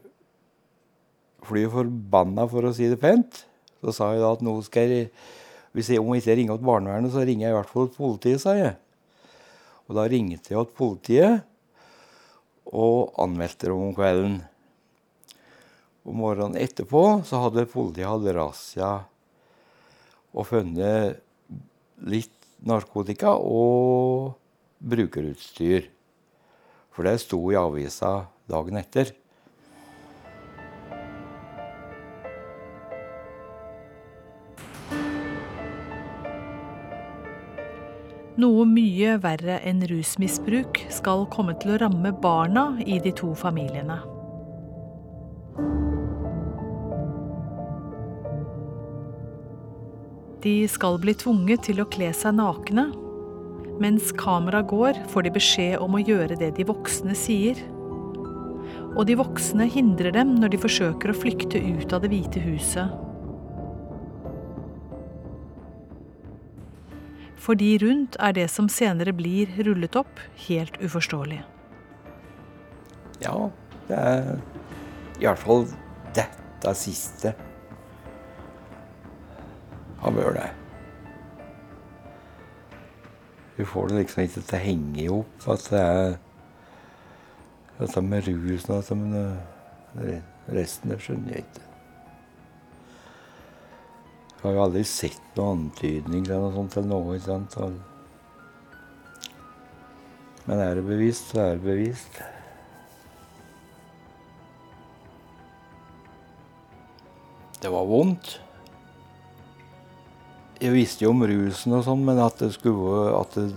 fly 1.44 1.68
forbanna, 1.68 2.49
for 2.49 2.62
å 2.64 2.75
si 2.75 2.88
det 2.88 3.01
pent. 3.01 3.44
Så 3.85 3.92
sa 3.92 4.12
jeg 4.12 4.20
da 4.25 4.33
at 4.33 4.42
nå 4.42 4.62
skal 4.64 4.88
jeg 4.88 5.11
hvis 5.75 5.90
jeg, 5.90 5.99
om 5.99 6.14
ikke 6.14 6.37
ringer 6.38 6.57
til 6.57 6.66
barnevernet, 6.66 7.11
så 7.11 7.25
ringer 7.27 7.49
jeg 7.49 7.51
i 7.51 7.59
hvert 7.59 7.70
fall 7.70 7.88
til 7.88 7.97
politiet, 7.97 8.40
sa 8.40 8.55
jeg. 8.55 8.77
Og 9.88 9.97
da 9.99 10.07
ringte 10.07 10.55
jeg 10.55 10.55
til 10.55 10.77
politiet 10.79 11.42
og 12.75 13.15
anmeldte 13.23 13.71
dem 13.71 13.81
om 13.89 13.95
kvelden. 13.97 14.39
Om 16.05 16.21
morgenen 16.21 16.61
etterpå 16.61 17.23
så 17.25 17.41
hadde 17.47 17.69
politiet 17.71 18.11
hatt 18.11 18.27
razzia 18.37 18.93
og 20.35 20.49
funnet 20.51 21.23
litt 22.05 22.35
narkotika 22.67 23.37
og 23.39 24.35
brukerutstyr. 24.85 25.87
For 26.95 27.07
det 27.07 27.21
sto 27.23 27.39
i 27.51 27.59
avisa 27.59 28.27
dagen 28.51 28.79
etter. 28.79 29.15
Noe 38.44 38.66
mye 38.68 39.14
verre 39.22 39.54
enn 39.64 39.78
rusmisbruk 39.88 40.83
skal 40.92 41.22
komme 41.33 41.54
til 41.62 41.70
å 41.72 41.76
ramme 41.80 42.11
barna 42.20 42.64
i 42.85 42.98
de 43.00 43.12
to 43.16 43.30
familiene. 43.40 43.96
De 50.44 50.52
skal 50.68 50.98
bli 51.00 51.14
tvunget 51.16 51.64
til 51.70 51.80
å 51.80 51.88
kle 51.88 52.11
seg 52.12 52.37
nakne. 52.37 52.90
Mens 53.80 54.12
kameraet 54.20 54.68
går, 54.74 55.00
får 55.14 55.24
de 55.24 55.35
beskjed 55.38 55.78
om 55.80 55.96
å 55.96 56.02
gjøre 56.04 56.37
det 56.37 56.50
de 56.59 56.68
voksne 56.68 57.16
sier. 57.16 57.62
Og 58.92 59.07
de 59.09 59.16
voksne 59.22 59.70
hindrer 59.72 60.12
dem 60.18 60.37
når 60.37 60.52
de 60.52 60.62
forsøker 60.66 61.14
å 61.14 61.16
flykte 61.16 61.64
ut 61.64 61.96
av 61.96 62.04
Det 62.04 62.12
hvite 62.12 62.44
huset 62.44 63.04
For 67.44 67.59
de 67.61 67.74
rundt 67.83 68.16
er 68.24 68.33
det 68.33 68.46
som 68.48 68.70
senere 68.72 69.12
blir 69.12 69.50
rullet 69.66 69.96
opp, 70.00 70.20
helt 70.46 70.78
uforståelig. 70.80 71.42
Ja, 73.20 73.37
det 73.88 73.98
er 74.00 74.30
i 75.20 75.26
hvert 75.26 75.42
fall 75.42 75.66
dette 76.16 76.72
siste 76.78 77.35
av 80.04 80.16
vært 80.16 80.38
det. 80.38 80.48
Hun 83.59 83.68
får 83.70 83.88
det 83.88 84.00
liksom 84.00 84.24
ikke 84.24 84.40
til 84.40 84.57
å 84.57 84.62
henge 84.64 85.02
i 85.04 85.11
hop 85.12 85.50
at 85.52 85.68
det 85.70 85.85
er 85.85 86.16
dette 87.78 88.02
med 88.09 88.26
rusen 88.26 88.74
og 88.74 88.80
dette, 88.80 88.98
men 88.98 89.14
eh, 90.00 90.18
resten 90.57 90.90
det 90.90 90.98
skjønner 91.04 91.37
jeg 91.37 91.44
ikke. 91.44 91.74
Jeg 94.44 94.50
har 94.50 94.59
jo 94.59 94.64
aldri 94.66 94.80
sett 94.85 95.38
noen 95.38 95.62
antydning 95.62 96.26
til 96.26 96.37
noe 96.37 96.52
sånt 96.52 96.74
til 96.76 96.85
noe. 96.85 97.14
ikke 97.16 97.30
sant? 97.33 97.54
Men 100.44 100.61
er 100.61 100.74
det 100.76 100.83
bevist, 100.85 101.30
så 101.33 101.38
er 101.40 101.54
det 101.54 101.64
bevist. 101.64 102.18
Det 107.62 107.72
var 107.72 107.88
vondt. 107.88 108.35
Jeg 110.61 110.74
visste 110.76 111.07
jo 111.07 111.14
om 111.14 111.24
rusen 111.24 111.78
og 111.78 111.87
sånn, 111.88 112.04
men 112.04 112.20
at 112.20 112.37
det, 112.44 112.50
skulle, 112.59 113.14
at 113.16 113.40
det 113.40 113.48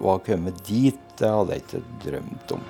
var 0.00 0.24
kommet 0.24 0.64
dit, 0.64 1.04
det 1.20 1.34
hadde 1.36 1.60
jeg 1.60 1.66
ikke 1.66 1.84
drømt 2.08 2.56
om. 2.56 2.64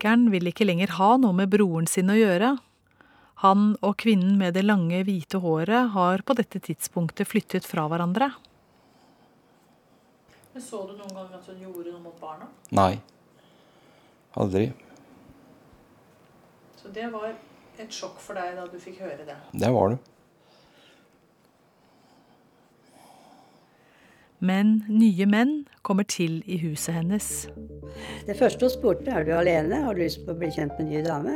Snekkeren 0.00 0.30
vil 0.32 0.48
ikke 0.48 0.64
lenger 0.64 0.94
ha 0.96 1.16
noe 1.20 1.36
med 1.36 1.50
broren 1.52 1.84
sin 1.84 2.08
å 2.08 2.14
gjøre. 2.16 2.54
Han 3.42 3.74
og 3.84 3.98
kvinnen 4.00 4.38
med 4.40 4.54
det 4.56 4.62
lange, 4.64 5.02
hvite 5.04 5.36
håret 5.44 5.90
har 5.92 6.22
på 6.24 6.36
dette 6.38 6.56
tidspunktet 6.56 7.28
flyttet 7.28 7.68
fra 7.68 7.84
hverandre. 7.84 8.30
Men 10.54 10.64
Så 10.64 10.86
du 10.88 10.94
noen 10.96 11.12
gang 11.12 11.34
at 11.36 11.44
hun 11.44 11.60
gjorde 11.60 11.92
noe 11.92 12.00
mot 12.00 12.16
barna? 12.16 12.48
Nei. 12.72 12.96
Aldri. 14.40 14.70
Så 16.80 16.88
det 16.96 17.12
var 17.12 17.28
et 17.76 17.92
sjokk 17.92 18.16
for 18.24 18.40
deg 18.40 18.56
da 18.56 18.64
du 18.72 18.80
fikk 18.80 19.02
høre 19.04 19.28
det. 19.28 19.36
Det 19.52 19.68
var 19.76 19.92
det. 19.92 20.00
Men 24.40 24.78
nye 24.88 25.26
menn 25.28 25.54
kommer 25.84 26.06
til 26.08 26.40
i 26.48 26.56
huset 26.62 26.96
hennes. 26.96 27.26
Det 28.24 28.36
første 28.38 28.64
hun 28.64 28.72
spurte 28.72 29.12
er 29.12 29.26
du 29.26 29.34
alene, 29.36 29.82
har 29.84 29.96
du 29.96 30.00
lyst 30.00 30.22
på 30.24 30.32
å 30.32 30.38
bli 30.40 30.48
kjent 30.54 30.72
med 30.78 30.86
en 30.86 30.92
ny 30.94 31.02
dame? 31.04 31.34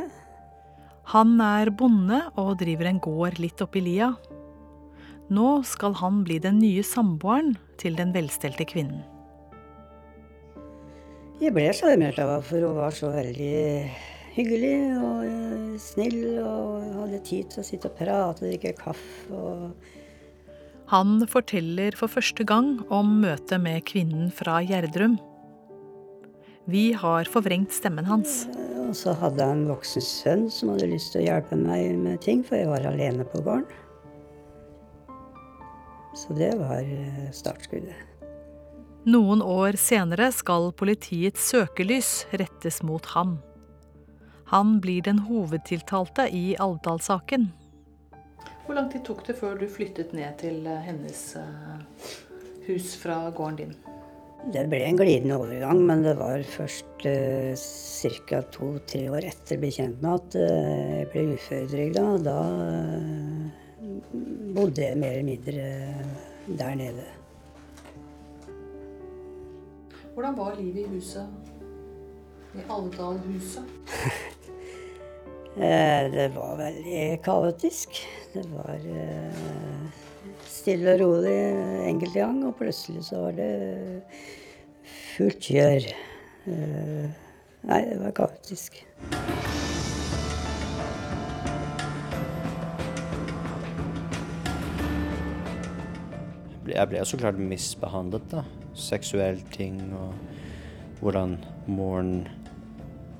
Han 1.13 1.35
er 1.43 1.69
bonde 1.69 2.23
og 2.41 2.55
driver 2.63 2.89
en 2.89 3.01
gård 3.03 3.37
litt 3.37 3.61
oppi 3.61 3.83
lia. 3.85 4.15
Nå 5.29 5.49
skal 5.65 5.93
han 6.01 6.23
bli 6.25 6.39
den 6.41 6.57
nye 6.61 6.81
samboeren 6.85 7.53
til 7.81 7.97
den 7.97 8.13
velstelte 8.15 8.65
kvinnen. 8.69 9.03
Jeg 11.41 11.51
ble 11.53 11.67
sjarmert 11.75 12.17
av 12.21 12.31
henne, 12.31 12.45
for 12.47 12.63
hun 12.63 12.77
var 12.79 12.93
så 12.95 13.11
veldig 13.13 13.57
hyggelig 14.35 14.75
og 14.97 15.25
eh, 15.27 15.75
snill 15.83 16.39
og 16.39 16.85
hadde 17.01 17.21
tid 17.27 17.51
til 17.51 17.61
å 17.61 17.67
sitte 17.67 17.91
og 17.91 17.97
prate 17.99 18.41
og 18.41 18.49
drikke 18.49 18.73
kaffe. 18.81 19.29
og... 19.29 19.93
Han 20.91 21.23
forteller 21.25 21.95
for 21.97 22.11
første 22.11 22.45
gang 22.45 22.77
om 22.93 23.15
møtet 23.23 23.57
med 23.61 23.81
kvinnen 23.89 24.29
fra 24.33 24.59
Gjerdrum. 24.61 25.17
Vi 26.69 26.91
har 26.97 27.29
forvrengt 27.29 27.73
stemmen 27.73 28.05
hans. 28.05 28.43
Og 28.85 28.93
så 28.97 29.15
hadde 29.17 29.41
jeg 29.41 29.57
en 29.57 29.67
voksen 29.69 30.05
sønn 30.05 30.45
som 30.53 30.71
hadde 30.73 30.91
lyst 30.91 31.13
til 31.13 31.23
å 31.23 31.25
hjelpe 31.25 31.57
meg 31.57 31.97
med 31.97 32.21
ting, 32.21 32.43
for 32.45 32.57
jeg 32.57 32.69
var 32.69 32.85
alene 32.85 33.25
på 33.29 33.41
gården. 33.45 33.65
Så 36.15 36.37
det 36.37 36.53
var 36.57 36.85
eh, 36.85 37.25
startskuddet. 37.35 37.97
Noen 39.05 39.41
år 39.45 39.75
senere 39.77 40.31
skal 40.33 40.71
politiets 40.73 41.51
søkelys 41.51 42.23
rettes 42.39 42.79
mot 42.85 43.05
ham. 43.13 43.35
Han 44.53 44.79
blir 44.81 45.03
den 45.05 45.19
hovedtiltalte 45.27 46.29
i 46.33 46.55
Alvdal-saken. 46.61 47.49
Hvor 48.75 48.83
lang 48.83 48.91
tid 48.91 49.05
tok 49.07 49.21
det 49.23 49.33
før 49.39 49.53
du 49.55 49.69
flyttet 49.71 50.09
ned 50.11 50.33
til 50.35 50.65
eh, 50.67 50.81
hennes 50.83 51.19
eh, 51.39 52.09
hus 52.65 52.89
fra 52.99 53.29
gården 53.31 53.55
din? 53.61 53.69
Det 54.51 54.65
ble 54.67 54.81
en 54.83 54.99
glidende 54.99 55.37
overgang, 55.39 55.79
men 55.87 56.03
det 56.03 56.17
var 56.19 56.43
først 56.43 57.05
uh, 57.07 57.55
ca. 57.55 58.41
to-tre 58.51 59.05
år 59.15 59.29
etter 59.31 59.63
bekjent 59.63 60.03
med 60.03 60.19
at 60.19 60.37
uh, 60.41 60.91
jeg 60.91 61.07
ble 61.13 61.23
uføretrygda. 61.37 62.03
Da 62.27 62.35
uh, 62.51 63.47
bodde 64.59 64.83
jeg 64.89 64.99
mer 64.99 65.15
eller 65.15 65.31
mindre 65.31 65.71
der 66.59 66.77
nede. 66.83 67.09
Hvordan 70.17 70.35
var 70.35 70.59
livet 70.59 70.83
i 70.83 70.89
huset? 70.97 71.55
I 72.59 72.67
Alvdal-huset? 72.67 73.75
Eh, 75.55 76.11
det 76.11 76.27
var 76.35 76.57
veldig 76.57 77.21
kaotisk. 77.23 78.01
Det 78.33 78.43
var 78.51 78.75
eh, 78.75 79.37
stille 80.51 80.97
og 80.97 80.99
rolig 80.99 81.37
enkelte 81.87 82.19
gang, 82.19 82.41
og 82.43 82.57
plutselig 82.59 83.05
så 83.07 83.21
var 83.21 83.37
det 83.37 83.53
fullt 85.15 85.47
kjør. 85.47 85.87
Eh, 86.51 87.07
nei, 87.71 87.79
det 87.87 88.01
var 88.03 88.11
kaotisk. 88.19 88.81
Jeg 96.67 96.91
ble 96.91 97.07
så 97.07 97.23
klart 97.23 97.39
misbehandlet, 97.39 98.27
da. 98.27 98.43
Seksuelle 98.75 99.55
ting 99.55 99.79
og 99.95 100.11
hvordan 100.99 101.39
moren 101.71 102.25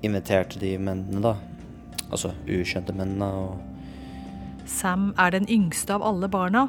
inviterte 0.04 0.60
de 0.60 0.76
mennene, 0.76 1.24
da. 1.24 1.38
Altså 2.12 2.34
ukjente 2.48 2.94
mennene. 2.94 3.26
og 3.26 4.66
Sam 4.66 5.14
er 5.18 5.36
den 5.36 5.48
yngste 5.50 5.94
av 5.94 6.06
alle 6.06 6.30
barna. 6.30 6.68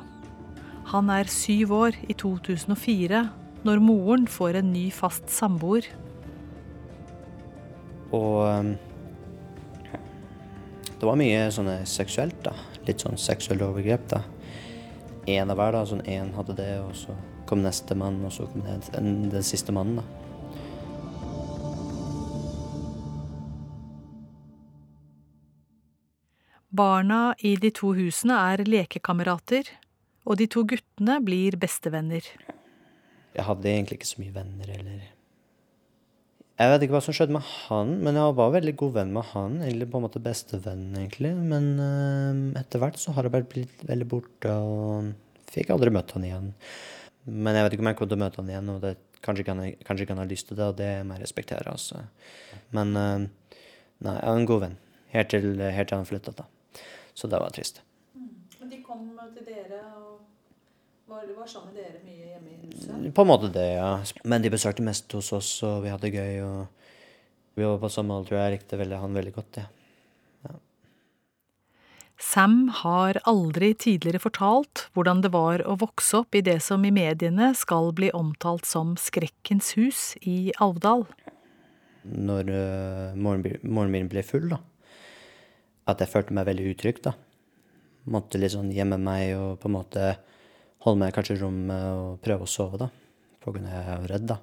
Han 0.92 1.10
er 1.10 1.30
syv 1.30 1.72
år 1.72 1.96
i 2.08 2.14
2004 2.14 3.24
når 3.66 3.80
moren 3.82 4.26
får 4.30 4.60
en 4.60 4.72
ny 4.72 4.90
fast 4.94 5.30
samboer. 5.32 5.88
Og 8.14 8.46
um, 8.46 8.76
det 10.96 11.08
var 11.08 11.18
mye 11.18 11.48
sånne 11.52 11.80
seksuelt, 11.88 12.38
da. 12.44 12.54
Litt 12.86 13.02
sånn 13.02 13.18
seksuelle 13.20 13.66
overgrep, 13.66 14.06
da. 14.12 14.22
Én 15.26 15.50
av 15.50 15.58
hver, 15.58 15.74
da. 15.74 15.82
Sånn 15.88 16.04
én 16.06 16.30
hadde 16.36 16.54
det, 16.60 16.70
og 16.84 16.94
så 16.96 17.16
kom 17.46 17.64
neste 17.64 17.96
mann, 17.98 18.22
og 18.24 18.32
så 18.32 18.46
kom 18.52 18.62
den, 18.66 18.84
den, 18.94 19.10
den 19.32 19.44
siste 19.46 19.74
mannen, 19.74 20.00
da. 20.00 20.25
Barna 26.76 27.34
i 27.46 27.54
de 27.60 27.70
to 27.72 27.94
husene 27.96 28.36
er 28.52 28.64
lekekamerater, 28.66 29.68
og 30.26 30.40
de 30.40 30.48
to 30.50 30.64
guttene 30.68 31.18
blir 31.24 31.56
bestevenner. 31.60 32.26
Jeg 33.36 33.44
hadde 33.46 33.70
egentlig 33.70 34.00
ikke 34.00 34.08
så 34.08 34.22
mye 34.22 34.34
venner, 34.34 34.72
eller 34.78 35.04
Jeg 36.56 36.72
vet 36.72 36.84
ikke 36.86 36.96
hva 36.96 37.02
som 37.04 37.16
skjedde 37.16 37.36
med 37.36 37.44
han, 37.44 37.90
men 38.00 38.16
jeg 38.16 38.36
var 38.38 38.52
veldig 38.54 38.74
god 38.80 38.92
venn 38.94 39.10
med 39.12 39.26
han. 39.34 39.58
Eller 39.64 39.88
på 39.92 40.00
en 40.00 40.06
måte 40.06 40.22
bestevenn, 40.24 40.86
egentlig. 40.96 41.34
Men 41.36 41.66
øh, 41.76 42.38
etter 42.60 42.80
hvert 42.80 42.96
så 43.00 43.12
har 43.12 43.28
jeg 43.28 43.34
bare 43.34 43.48
blitt 43.50 43.84
veldig 43.84 44.08
borte, 44.08 44.54
og 44.56 45.12
fikk 45.52 45.74
aldri 45.74 45.92
møtt 45.92 46.16
han 46.16 46.24
igjen. 46.24 46.48
Men 47.28 47.58
jeg 47.58 47.66
vet 47.66 47.76
ikke 47.76 47.84
om 47.84 47.92
jeg 47.92 48.00
kommer 48.00 48.14
til 48.14 48.18
å 48.18 48.24
møte 48.24 48.40
han 48.40 48.50
igjen, 48.54 48.72
og 48.72 48.80
det, 48.86 48.94
kanskje, 49.20 49.44
ikke 49.44 49.56
han, 49.56 49.76
kanskje 49.84 50.06
ikke 50.06 50.16
han 50.16 50.24
har 50.24 50.32
lyst 50.32 50.48
til 50.48 50.60
det, 50.60 50.72
og 50.72 50.80
det 50.80 50.90
må 51.04 51.16
jeg 51.16 51.26
respektere, 51.26 51.76
altså. 51.76 52.02
Men 52.76 52.96
uh, 52.96 53.28
nei, 54.00 54.16
jeg 54.16 54.24
er 54.24 54.40
en 54.40 54.48
god 54.48 54.64
venn. 54.64 54.76
Helt 55.12 55.32
til, 55.32 55.50
helt 55.60 55.92
til 55.92 56.00
han 56.00 56.08
flyttet, 56.08 56.40
da. 56.40 56.48
Så 57.16 57.30
det 57.32 57.40
var 57.40 57.54
trist. 57.54 57.80
Men 58.60 58.68
de 58.68 58.82
kom 58.84 59.08
til 59.32 59.46
dere 59.46 59.80
og 59.96 60.18
var, 61.06 61.22
var 61.38 61.46
sammen 61.48 61.72
med 61.72 61.80
dere 61.80 62.02
mye 62.04 62.32
hjemme 62.32 62.50
i 62.50 62.56
huset? 62.66 63.14
På 63.14 63.24
en 63.24 63.30
måte 63.30 63.50
det, 63.54 63.66
ja. 63.78 63.92
Men 64.26 64.44
de 64.44 64.52
besøkte 64.52 64.84
mest 64.84 65.12
hos 65.16 65.32
oss, 65.36 65.50
og 65.64 65.84
vi 65.84 65.92
hadde 65.94 66.10
gøy. 66.12 66.42
og 66.42 67.56
Vi 67.56 67.64
var 67.64 67.80
på 67.80 67.90
samme 67.94 68.18
alder, 68.18 68.34
og 68.34 68.42
jeg 68.42 68.56
likte 68.56 68.80
veldig, 68.80 69.00
han 69.00 69.16
veldig 69.16 69.34
godt. 69.36 69.60
Ja. 69.62 69.68
Sam 72.20 72.68
har 72.82 73.20
aldri 73.28 73.74
tidligere 73.76 74.20
fortalt 74.24 74.86
hvordan 74.96 75.22
det 75.24 75.32
var 75.32 75.64
å 75.68 75.76
vokse 75.80 76.24
opp 76.24 76.36
i 76.36 76.44
det 76.44 76.58
som 76.64 76.84
i 76.84 76.92
mediene 76.92 77.52
skal 77.56 77.92
bli 77.96 78.08
omtalt 78.16 78.68
som 78.68 78.96
Skrekkens 79.00 79.74
hus 79.76 80.14
i 80.20 80.52
Alvdal. 80.60 81.06
Når 82.06 82.50
uh, 82.50 83.16
moren 83.18 83.92
min 83.92 84.08
ble 84.10 84.26
full, 84.26 84.50
da. 84.52 84.60
At 85.86 86.02
jeg 86.02 86.10
følte 86.10 86.34
meg 86.34 86.48
veldig 86.48 86.70
utrygg, 86.72 87.02
da. 87.04 87.14
Måtte 88.10 88.38
liksom 88.38 88.70
gjemme 88.74 88.98
meg 89.02 89.34
og 89.38 89.58
på 89.62 89.70
en 89.70 89.76
måte 89.76 90.12
holde 90.86 91.00
meg 91.02 91.14
kanskje 91.14 91.36
i 91.36 91.40
rommet 91.42 91.88
og 91.94 92.20
prøve 92.22 92.46
å 92.46 92.50
sove, 92.50 92.80
da. 92.84 92.90
For 93.42 93.54
av 93.54 93.66
jeg 93.70 93.86
var 93.86 94.08
redd, 94.10 94.30
da. 94.30 94.38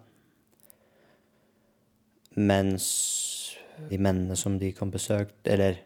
Mens 2.40 2.86
de 3.90 4.00
mennene 4.00 4.36
som 4.40 4.58
de 4.60 4.72
kom 4.76 4.92
besøkt, 4.94 5.36
eller 5.46 5.82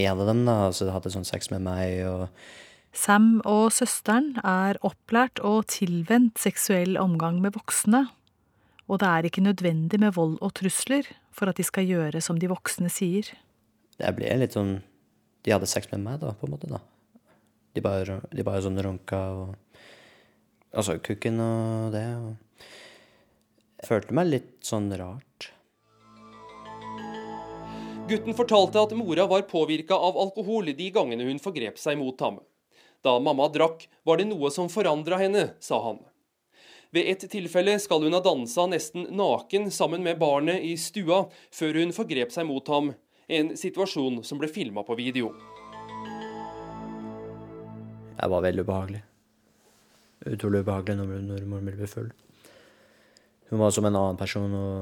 en 0.00 0.20
av 0.20 0.26
dem, 0.28 0.44
da, 0.46 0.56
altså 0.68 0.90
hadde 0.92 1.12
sånn 1.12 1.28
sex 1.28 1.50
med 1.52 1.64
meg 1.66 2.02
og 2.08 2.28
Sam 2.90 3.36
og 3.46 3.68
søsteren 3.70 4.32
er 4.42 4.80
opplært 4.82 5.38
og 5.46 5.68
tilvendt 5.70 6.40
seksuell 6.42 6.96
omgang 6.98 7.38
med 7.42 7.54
voksne, 7.54 8.08
Og 8.90 8.98
det 8.98 9.06
er 9.06 9.26
ikke 9.28 9.44
nødvendig 9.46 10.00
med 10.02 10.16
vold 10.16 10.32
og 10.42 10.50
trusler 10.58 11.06
for 11.30 11.46
at 11.46 11.60
de 11.60 11.62
skal 11.62 11.86
gjøre 11.86 12.18
som 12.18 12.40
de 12.42 12.48
voksne 12.50 12.90
sier. 12.90 13.22
Det 13.94 14.10
ble 14.16 14.32
litt 14.34 14.56
sånn 14.56 14.80
De 15.44 15.54
hadde 15.54 15.68
sex 15.70 15.88
med 15.92 16.02
meg, 16.04 16.20
da, 16.22 16.34
på 16.36 16.46
en 16.46 16.54
måte. 16.54 16.70
da. 16.70 16.80
De 17.74 17.82
bare, 17.84 18.20
de 18.34 18.44
bare 18.46 18.62
sånn 18.64 18.80
runka 18.82 19.24
og 19.38 19.56
Altså 20.70 21.00
kukken 21.02 21.40
og 21.42 21.90
det. 21.90 22.04
og 22.14 22.68
Jeg 23.80 23.88
følte 23.88 24.14
meg 24.14 24.28
litt 24.28 24.52
sånn 24.62 24.86
rart. 24.94 25.48
Gutten 28.10 28.34
fortalte 28.38 28.82
at 28.82 28.94
mora 28.98 29.26
var 29.30 29.48
påvirka 29.50 29.98
av 29.98 30.18
alkohol 30.18 30.70
de 30.78 30.88
gangene 30.94 31.26
hun 31.26 31.42
forgrep 31.42 31.78
seg 31.78 31.98
mot 31.98 32.22
ham. 32.22 32.38
Da 33.02 33.16
mamma 33.22 33.48
drakk, 33.50 33.86
var 34.04 34.18
det 34.20 34.28
noe 34.28 34.50
som 34.54 34.70
forandra 34.70 35.18
henne, 35.20 35.52
sa 35.62 35.78
han. 35.88 36.00
Ved 36.90 37.06
et 37.06 37.26
tilfelle 37.30 37.76
skal 37.78 38.02
hun 38.02 38.16
ha 38.16 38.20
dansa 38.22 38.66
nesten 38.66 39.06
naken 39.14 39.70
sammen 39.70 40.02
med 40.02 40.18
barnet 40.18 40.62
i 40.66 40.74
stua, 40.78 41.24
før 41.54 41.78
hun 41.78 41.94
forgrep 41.94 42.34
seg 42.34 42.48
mot 42.50 42.66
ham, 42.68 42.92
en 43.30 43.52
situasjon 43.58 44.22
som 44.26 44.40
ble 44.40 44.48
filma 44.50 44.82
på 44.86 44.96
video. 44.98 45.30
Jeg 48.20 48.32
var 48.32 48.44
veldig 48.44 48.64
ubehagelig. 48.66 49.02
Utrolig 50.28 50.64
ubehagelig 50.64 50.98
når, 50.98 51.14
når 51.28 51.46
mormor 51.48 51.78
ble 51.78 51.88
full. 51.88 52.10
Hun 53.50 53.62
var 53.62 53.72
som 53.74 53.86
en 53.88 53.98
annen 53.98 54.18
person 54.20 54.52
og 54.54 54.74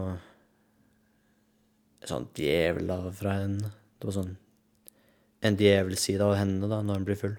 en 2.03 2.11
sånn 2.11 2.29
djevel 2.37 2.89
da 2.91 2.99
fra 3.15 3.37
henne. 3.43 3.73
Det 3.99 4.09
var 4.09 4.17
sånn 4.19 4.35
en 5.45 5.59
djevelside 5.59 6.25
av 6.25 6.35
henne 6.35 6.67
da, 6.67 6.81
når 6.83 6.99
hun 6.99 7.07
blir 7.07 7.21
full. 7.21 7.37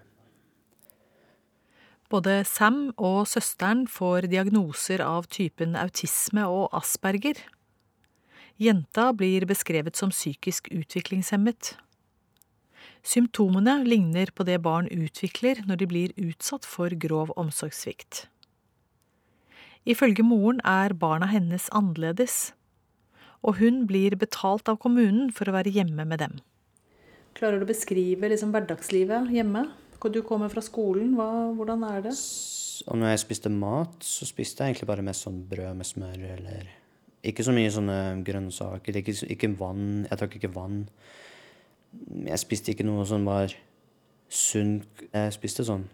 Både 2.10 2.40
Sam 2.48 2.88
og 2.98 3.28
søsteren 3.30 3.84
får 3.92 4.30
diagnoser 4.32 5.04
av 5.06 5.28
typen 5.30 5.76
autisme 5.78 6.48
og 6.50 6.72
asperger. 6.80 7.44
Jenta 8.60 9.14
blir 9.16 9.46
beskrevet 9.48 9.96
som 9.96 10.12
psykisk 10.12 10.66
utviklingshemmet. 10.76 11.78
Symptomene 13.08 13.78
ligner 13.88 14.34
på 14.36 14.44
det 14.44 14.58
barn 14.66 14.90
utvikler 14.92 15.62
når 15.64 15.80
de 15.80 15.88
blir 15.88 16.16
utsatt 16.20 16.68
for 16.68 16.92
grov 16.92 17.32
omsorgssvikt. 17.40 18.26
Ifølge 19.88 20.26
moren 20.28 20.60
er 20.68 20.92
barna 20.92 21.30
hennes 21.32 21.70
annerledes, 21.72 22.52
og 23.40 23.62
hun 23.62 23.86
blir 23.88 24.18
betalt 24.20 24.68
av 24.68 24.82
kommunen 24.84 25.32
for 25.32 25.48
å 25.48 25.56
være 25.56 25.72
hjemme 25.72 26.04
med 26.04 26.20
dem. 26.20 26.36
Klarer 27.40 27.62
du 27.62 27.64
å 27.64 27.70
beskrive 27.70 28.28
liksom 28.28 28.52
hverdagslivet 28.52 29.32
hjemme? 29.32 29.70
Du 30.00 30.20
kommer 30.24 30.52
fra 30.52 30.64
skolen, 30.64 31.16
Hva, 31.16 31.54
hvordan 31.56 31.88
er 31.88 32.04
det? 32.10 32.16
Og 32.88 33.00
når 33.00 33.14
jeg 33.14 33.24
spiste 33.24 33.52
mat, 33.52 33.96
så 34.04 34.28
spiste 34.28 34.64
jeg 34.64 34.76
egentlig 34.76 34.92
bare 34.92 35.04
mest 35.04 35.24
sånn 35.24 35.42
brød 35.48 35.80
med 35.80 35.88
smør 35.88 36.28
eller 36.36 36.70
Ikke 37.26 37.44
så 37.44 37.52
mye 37.56 37.72
sånne 37.74 37.98
grønnsaker. 38.28 39.02
Ikke, 39.02 39.16
ikke 39.36 39.52
vann. 39.60 40.06
Jeg 40.08 40.22
drakk 40.22 40.38
ikke 40.40 40.54
vann. 40.56 40.84
Jeg 42.28 42.40
spiste 42.40 42.74
ikke 42.74 42.88
noe 42.88 43.06
som 43.10 43.26
var 43.28 43.56
sunt. 44.30 45.08
Jeg 45.12 45.34
spiste 45.36 45.66
sånn 45.68 45.88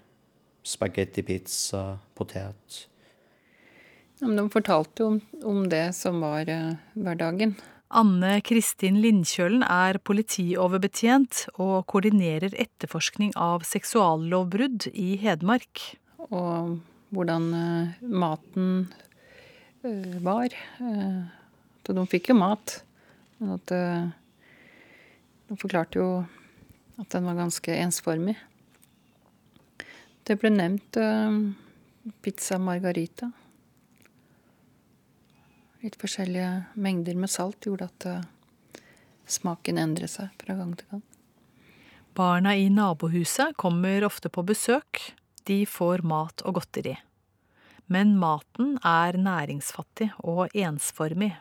spagetti, 0.66 1.24
pizza, 1.26 1.96
potet. 2.18 2.86
Ja, 4.20 4.28
men 4.28 4.38
de 4.40 4.46
fortalte 4.52 5.04
jo 5.04 5.14
om, 5.14 5.22
om 5.46 5.64
det 5.70 5.88
som 5.98 6.22
var 6.24 6.50
uh, 6.50 6.76
hverdagen. 6.96 7.56
Anne 7.96 8.40
Kristin 8.44 8.98
Lindkjølen 9.04 9.62
er 9.68 10.00
politioverbetjent 10.04 11.46
og 11.62 11.86
koordinerer 11.92 12.56
etterforskning 12.58 13.36
av 13.38 13.66
seksuallovbrudd 13.68 14.90
i 14.92 15.16
Hedmark. 15.22 15.84
Og 16.32 16.78
hvordan 17.16 17.50
uh, 17.54 17.98
maten 18.02 18.88
var. 20.26 20.56
Uh, 20.80 21.26
de 21.86 22.06
fikk 22.10 22.32
jo 22.32 22.38
mat. 22.40 22.80
Men 23.38 23.58
at 23.58 23.72
De 25.46 25.56
forklarte 25.62 26.00
jo 26.00 26.10
at 26.98 27.10
den 27.12 27.28
var 27.28 27.36
ganske 27.38 27.74
ensformig. 27.78 28.34
Det 30.26 30.40
ble 30.42 30.50
nevnt 30.56 30.98
pizza 32.26 32.58
margarita 32.58 33.30
litt 35.86 35.98
forskjellige 36.02 36.52
mengder 36.82 37.18
med 37.20 37.30
salt 37.30 37.68
gjorde 37.68 37.90
at 37.92 38.08
smaken 39.30 39.78
endret 39.82 40.14
seg 40.16 40.34
fra 40.42 40.58
gang 40.58 40.74
til 40.80 40.96
gang. 40.96 41.04
Barna 42.16 42.56
i 42.56 42.70
nabohuset 42.72 43.58
kommer 43.60 44.06
ofte 44.08 44.32
på 44.32 44.46
besøk. 44.48 45.02
De 45.46 45.66
får 45.70 46.06
mat 46.08 46.42
og 46.48 46.58
godteri. 46.58 46.96
Men 47.88 48.16
maten 48.18 48.78
er 48.82 49.18
næringsfattig 49.18 50.10
og 50.26 50.50
ensformig. 50.58 51.36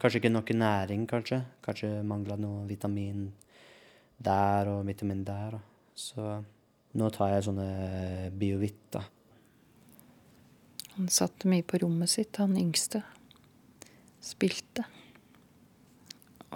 Kanskje 0.00 0.18
ikke 0.22 0.32
noe 0.32 0.56
næring, 0.56 1.06
kanskje. 1.06 1.44
Kanskje 1.62 1.90
mangla 2.02 2.36
noe 2.40 2.64
vitamin 2.66 3.28
der 4.18 4.68
og 4.72 4.86
vitamin 4.88 5.24
der. 5.24 5.60
Så 5.94 6.40
nå 6.96 7.10
tar 7.14 7.34
jeg 7.36 7.46
sånne 7.46 8.30
Biovit, 8.34 8.96
Han 10.96 11.08
satt 11.08 11.46
mye 11.46 11.62
på 11.62 11.78
rommet 11.80 12.10
sitt, 12.10 12.36
han 12.36 12.56
yngste 12.58 13.02
spilte. 14.20 14.84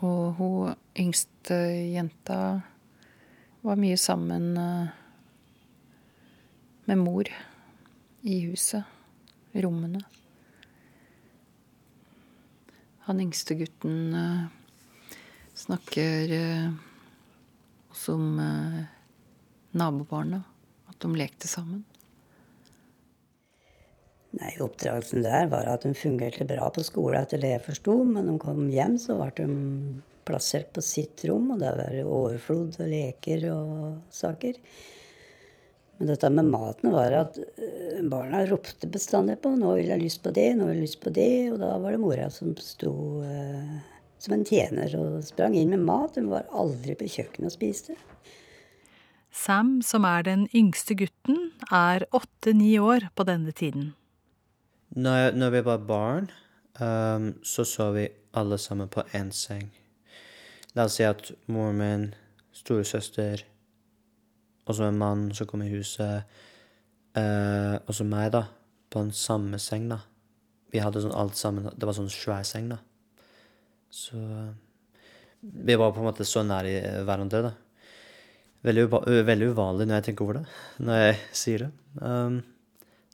Og 0.03 0.35
hun 0.41 0.75
yngste 0.99 1.57
jenta 1.95 2.39
var 3.65 3.79
mye 3.81 3.97
sammen 3.97 4.51
eh, 4.61 4.89
med 6.85 7.01
mor 7.01 7.31
i 8.25 8.41
huset, 8.49 8.85
rommene. 9.63 10.03
Han 13.07 13.21
yngste 13.21 13.55
gutten 13.61 14.15
eh, 14.17 15.19
snakker 15.55 16.35
eh, 16.35 16.69
også 17.93 18.17
om 18.19 18.39
nabobarna, 19.75 20.41
at 20.91 20.99
de 21.03 21.13
lekte 21.19 21.51
sammen. 21.51 21.85
Nei, 24.35 24.51
Oppdragelsen 24.63 25.23
der 25.23 25.47
var 25.53 25.69
at 25.71 25.85
hun 25.87 25.95
fungerte 25.95 26.47
bra 26.49 26.67
på 26.75 26.83
skole 26.83 27.21
etter 27.23 27.39
det 27.43 27.53
jeg 27.53 27.63
forsto. 27.69 27.95
Men 28.03 28.25
når 28.25 28.33
hun 28.33 28.43
kom 28.43 28.67
hjem, 28.73 28.97
så 28.99 29.19
ble 29.21 29.31
de 29.39 29.47
plassert 30.27 30.73
på 30.75 30.83
sitt 30.83 31.23
rom, 31.29 31.53
og 31.55 31.61
der 31.63 31.77
var 31.79 31.95
det 31.95 32.03
overflod 32.09 32.81
og 32.81 32.91
leker 32.91 33.47
og 33.53 33.75
saker. 34.15 34.59
Men 35.99 36.11
dette 36.11 36.31
med 36.31 36.51
maten 36.51 36.91
var 36.95 37.15
at 37.15 37.39
eh, 37.39 38.01
barna 38.11 38.43
ropte 38.49 38.89
bestandig 38.91 39.39
på 39.43 39.55
'nå 39.55 39.77
vil 39.77 39.93
jeg 39.93 40.03
lyst 40.03 40.23
på 40.25 40.33
det', 40.35 40.55
'nå 40.57 40.67
vil 40.67 40.77
jeg 40.77 40.87
lyst 40.89 41.01
på 41.01 41.13
det'. 41.15 41.53
Og 41.53 41.59
da 41.63 41.77
var 41.79 41.95
det 41.95 42.01
mora 42.03 42.31
som 42.31 42.57
sto 42.57 43.23
eh, 43.23 43.77
som 44.19 44.35
en 44.35 44.45
tjener 44.45 44.95
og 44.99 45.23
sprang 45.25 45.55
inn 45.55 45.71
med 45.71 45.85
mat. 45.87 46.17
Hun 46.17 46.33
var 46.33 46.49
aldri 46.51 46.97
på 46.99 47.07
kjøkkenet 47.07 47.53
og 47.53 47.55
spiste. 47.55 47.97
Sam, 49.35 49.81
som 49.83 50.05
er 50.07 50.23
den 50.23 50.47
yngste 50.55 50.95
gutten, 50.95 51.51
er 51.71 52.07
åtte-ni 52.15 52.77
år 52.79 53.11
på 53.19 53.27
denne 53.27 53.53
tiden. 53.53 53.93
Når, 54.95 55.35
når 55.35 55.51
vi 55.51 55.63
var 55.67 55.79
barn, 55.89 56.29
um, 56.79 57.33
så 57.43 57.65
så 57.67 57.91
vi 57.97 58.09
alle 58.35 58.59
sammen 58.59 58.89
på 58.89 59.03
én 59.13 59.33
seng. 59.35 59.73
La 60.75 60.87
oss 60.87 60.99
si 60.99 61.07
at 61.07 61.33
moren 61.47 61.79
min, 61.79 62.07
storesøster, 62.55 63.43
og 64.65 64.77
så 64.77 64.89
en 64.89 64.99
mann 65.01 65.29
som 65.37 65.49
kom 65.49 65.63
i 65.65 65.71
huset, 65.73 66.25
eh, 67.19 67.75
og 67.77 67.93
så 67.95 68.07
meg, 68.09 68.31
da, 68.35 68.47
på 68.91 69.03
den 69.05 69.13
samme 69.17 69.61
seng, 69.63 69.89
da. 69.93 70.01
Vi 70.75 70.83
hadde 70.83 71.05
sånn 71.05 71.15
alt 71.15 71.37
sammen 71.39 71.69
Det 71.79 71.87
var 71.87 71.95
sånn 71.95 72.11
svær 72.11 72.43
seng, 72.49 72.73
da. 72.73 72.81
Så 73.95 74.19
vi 75.45 75.77
var 75.79 75.93
på 75.95 76.03
en 76.03 76.09
måte 76.09 76.27
så 76.27 76.43
nær 76.47 76.67
i 76.67 76.75
hverandre, 77.05 77.45
da. 77.51 77.53
Veldig, 78.65 78.89
veldig 79.29 79.53
uvanlig 79.53 79.87
når 79.87 79.99
jeg 79.99 80.07
tenker 80.09 80.25
over 80.25 80.41
det, 80.41 80.45
når 80.89 81.01
jeg 81.03 81.17
sier 81.37 81.67
det. 81.67 81.73
Um, 82.01 82.41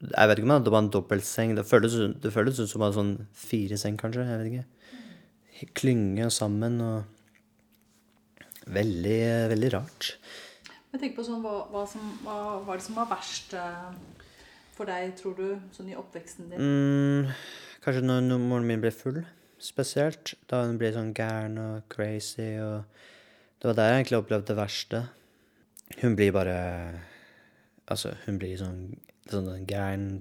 jeg 0.00 0.30
vet 0.30 0.38
ikke 0.40 0.48
om 0.48 0.64
det 0.64 0.72
var 0.72 0.84
en 0.84 0.92
dobbeltseng. 0.94 1.57
Det 1.59 1.66
føltes, 1.68 1.96
det 2.22 2.32
føltes 2.32 2.62
ut 2.62 2.70
som 2.70 2.86
sånn 2.94 3.16
fire 3.36 3.76
seng, 3.80 3.98
kanskje. 4.01 4.24
Jeg 4.24 4.38
vet 4.40 4.53
ikke. 4.53 5.72
Klynge 5.76 6.30
sammen 6.32 6.78
og 6.80 7.03
Veldig, 8.70 9.20
veldig 9.51 9.70
rart. 9.74 10.12
Jeg 10.91 10.99
tenker 10.99 11.16
på 11.20 11.26
sånn, 11.26 11.43
hva, 11.45 11.55
hva, 11.70 11.84
som, 11.86 12.07
hva 12.24 12.38
var 12.66 12.80
det 12.80 12.86
som 12.86 12.97
var 12.99 13.11
verst 13.12 13.55
eh, 13.55 14.24
for 14.74 14.91
deg, 14.91 15.12
tror 15.18 15.36
du, 15.38 15.47
sånn 15.76 15.93
i 15.93 15.99
oppveksten 15.99 16.51
din? 16.51 16.64
Mm, 16.64 17.28
kanskje 17.84 18.03
når, 18.03 18.24
når 18.26 18.43
moren 18.43 18.66
min 18.66 18.82
ble 18.82 18.91
full, 18.95 19.20
spesielt. 19.62 20.34
Da 20.51 20.64
hun 20.64 20.80
ble 20.80 20.91
sånn 20.97 21.12
gæren 21.14 21.61
og 21.62 21.86
crazy. 21.93 22.57
og 22.59 22.82
Det 23.61 23.70
var 23.70 23.78
der 23.78 23.93
jeg 23.93 24.01
egentlig 24.01 24.20
opplevde 24.22 24.51
det 24.51 24.59
verste. 24.59 25.05
Hun 26.01 26.18
blir 26.18 26.34
bare 26.34 26.59
Altså, 27.91 28.12
hun 28.22 28.36
blir 28.38 28.55
sånn 28.55 28.93
sånn 29.30 29.66
gæren 29.66 30.20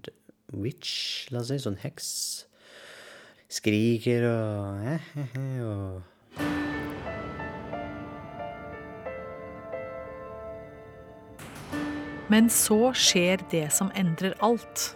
witch, 0.54 1.30
la 1.34 1.42
oss 1.44 1.52
si. 1.52 1.60
Sånn 1.62 1.78
heks. 1.82 2.10
Skriker 3.50 4.26
og 4.30 4.88
eh, 4.90 5.12
eh, 5.26 5.62
og 5.66 6.19
Men 12.30 12.50
så 12.54 12.94
skjer 12.94 13.42
det 13.52 13.68
som 13.74 13.92
endrer 13.98 14.38
alt. 14.46 14.94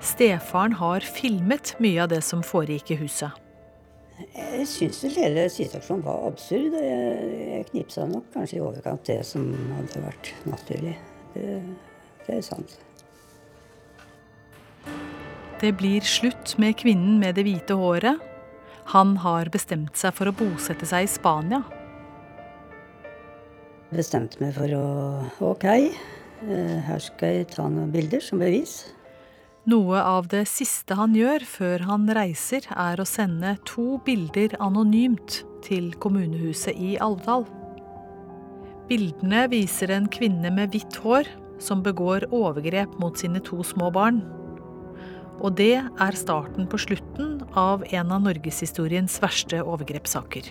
stefaren 0.00 0.72
har 0.80 1.04
filmet 1.04 1.74
mye 1.80 2.02
av 2.02 2.10
det 2.12 2.20
som 2.24 2.42
foregikk 2.44 2.94
i 2.94 2.98
huset. 3.00 3.36
Jeg 4.20 4.66
syns 4.68 5.00
hele 5.16 5.46
situasjonen 5.52 6.04
var 6.04 6.26
absurd. 6.28 6.74
og 6.76 6.84
Jeg, 6.84 7.30
jeg 7.54 7.68
knipsa 7.70 8.04
nok 8.08 8.26
kanskje 8.34 8.58
i 8.58 8.62
overkant 8.64 9.06
det 9.08 9.20
som 9.24 9.46
hadde 9.78 10.04
vært 10.04 10.32
naturlig. 10.48 10.96
Det, 11.34 11.60
det 12.26 12.36
er 12.36 12.44
sant. 12.44 12.76
Det 15.60 15.72
blir 15.76 16.04
slutt 16.04 16.56
med 16.60 16.76
kvinnen 16.80 17.18
med 17.20 17.36
det 17.36 17.46
hvite 17.48 17.76
håret. 17.76 18.20
Han 18.92 19.18
har 19.24 19.52
bestemt 19.52 19.96
seg 20.00 20.16
for 20.16 20.28
å 20.28 20.36
bosette 20.36 20.88
seg 20.88 21.06
i 21.06 21.10
Spania. 21.10 21.62
Bestemte 23.90 24.38
meg 24.38 24.54
for 24.54 24.70
å 24.76 24.86
OK, 25.50 25.66
eh, 25.66 26.78
her 26.86 27.02
skal 27.02 27.40
jeg 27.40 27.48
ta 27.56 27.66
noen 27.66 27.90
bilder 27.90 28.22
som 28.22 28.38
bevis. 28.38 28.84
Noe 29.70 29.98
av 29.98 30.30
det 30.30 30.44
siste 30.48 30.94
han 30.96 31.12
gjør 31.18 31.42
før 31.44 31.84
han 31.88 32.06
reiser, 32.16 32.64
er 32.70 33.02
å 33.02 33.06
sende 33.08 33.56
to 33.68 33.98
bilder 34.06 34.54
anonymt 34.62 35.42
til 35.66 35.90
kommunehuset 36.00 36.78
i 36.78 36.94
Alvdal. 37.02 37.44
Bildene 38.88 39.44
viser 39.50 39.92
en 39.94 40.08
kvinne 40.10 40.54
med 40.54 40.72
hvitt 40.72 40.96
hår 41.02 41.28
som 41.62 41.82
begår 41.84 42.28
overgrep 42.30 42.94
mot 43.02 43.18
sine 43.18 43.42
to 43.44 43.60
små 43.66 43.90
barn. 43.94 44.22
Og 45.42 45.54
det 45.58 45.76
er 45.82 46.18
starten 46.18 46.66
på 46.70 46.80
slutten 46.80 47.38
av 47.58 47.84
en 47.90 48.16
av 48.16 48.24
norgeshistoriens 48.24 49.20
verste 49.22 49.62
overgrepssaker. 49.62 50.50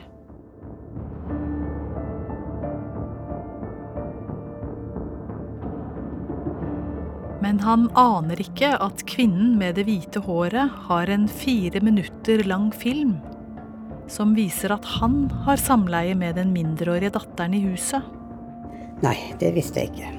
Men 7.50 7.64
han 7.66 7.88
aner 7.98 8.38
ikke 8.44 8.76
at 8.78 9.00
kvinnen 9.10 9.56
med 9.58 9.80
det 9.80 9.88
hvite 9.88 10.22
håret 10.22 10.70
har 10.86 11.10
en 11.10 11.24
fire 11.26 11.80
minutter 11.82 12.44
lang 12.46 12.68
film 12.70 13.16
som 14.06 14.36
viser 14.38 14.70
at 14.76 14.86
han 15.00 15.24
har 15.48 15.58
samleie 15.58 16.14
med 16.14 16.38
den 16.38 16.52
mindreårige 16.54 17.16
datteren 17.16 17.56
i 17.58 17.64
huset. 17.64 18.06
Nei, 19.02 19.16
det 19.42 19.50
visste 19.58 19.82
jeg 19.82 19.90
ikke. 19.90 20.12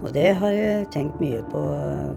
Og 0.00 0.08
det 0.16 0.32
har 0.40 0.56
jeg 0.56 0.88
tenkt 0.96 1.20
mye 1.20 1.44
på, 1.52 1.66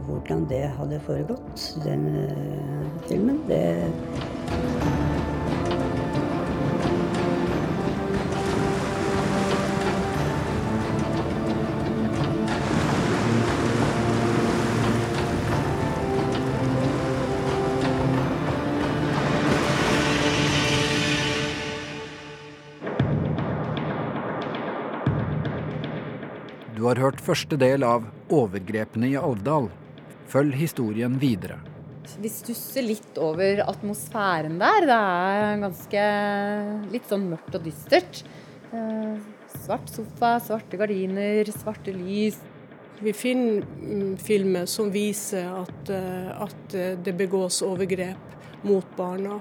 hvordan 0.07 0.47
det 0.47 0.65
hadde 0.79 1.03
foregått, 1.03 1.67
den 1.83 2.07
uh, 2.15 2.87
filmen. 3.11 3.43
Det 3.51 3.63
har 26.89 27.01
hørt 27.03 27.21
første 27.21 27.57
del 27.59 27.83
av 27.85 28.05
'Overgrepene 28.29 29.11
i 29.11 29.17
Alvdal'. 29.17 29.69
Følg 30.29 30.55
historien 30.57 31.17
videre. 31.21 31.59
Vi 32.19 32.29
stusser 32.29 32.81
litt 32.81 33.17
over 33.21 33.61
atmosfæren 33.69 34.57
der. 34.57 34.87
Det 34.89 34.97
er 34.97 35.61
ganske 35.61 36.05
litt 36.93 37.05
sånn 37.09 37.27
mørkt 37.29 37.55
og 37.59 37.65
dystert. 37.65 38.23
Eh, 38.73 39.19
svart 39.65 39.89
sofa, 39.93 40.39
svarte 40.41 40.77
gardiner, 40.77 41.45
svarte 41.53 41.93
lys. 41.93 42.39
Vi 42.99 43.13
finner 43.13 43.61
mm, 43.63 44.17
filmer 44.17 44.65
som 44.65 44.89
viser 44.91 45.45
at, 45.45 45.93
eh, 45.93 46.33
at 46.41 46.77
det 47.05 47.15
begås 47.17 47.61
overgrep 47.61 48.65
mot 48.65 48.97
barna. 48.97 49.39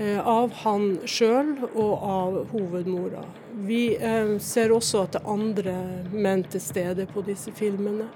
Eh, 0.00 0.28
av 0.28 0.52
han 0.62 0.94
sjøl 1.04 1.50
og 1.74 2.04
av 2.08 2.36
hovedmora. 2.54 3.20
Vi 3.68 3.82
eh, 4.00 4.38
ser 4.40 4.72
også 4.72 5.02
at 5.04 5.12
det 5.12 5.20
er 5.20 5.26
andre 5.28 5.74
menn 6.14 6.44
til 6.48 6.62
stede 6.64 7.04
på 7.10 7.20
disse 7.26 7.52
filmene. 7.52 8.06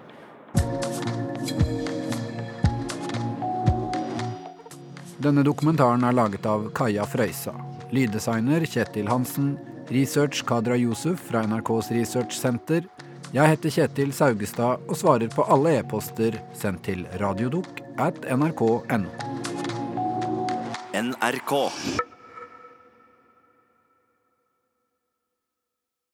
Denne 5.21 5.45
dokumentaren 5.45 6.09
er 6.09 6.17
laget 6.17 6.49
av 6.49 6.71
Kaja 6.77 7.05
Frøysa. 7.05 7.53
Lyddesigner 7.93 8.65
Kjetil 8.65 9.13
Hansen. 9.13 9.59
Research 9.93 10.41
Kadra 10.49 10.79
Yusuf 10.81 11.21
fra 11.29 11.45
NRKs 11.45 11.93
researchsenter. 11.93 12.89
Jeg 13.37 13.53
heter 13.53 13.77
Kjetil 13.77 14.17
Saugestad 14.17 14.89
og 14.89 14.97
svarer 14.97 15.29
på 15.29 15.45
alle 15.53 15.77
e-poster 15.83 16.41
sendt 16.57 16.87
til 16.89 17.05
radiodok 17.21 17.85
at 18.01 18.25
nrk.no. 18.33 19.53
NRK. 20.95 21.73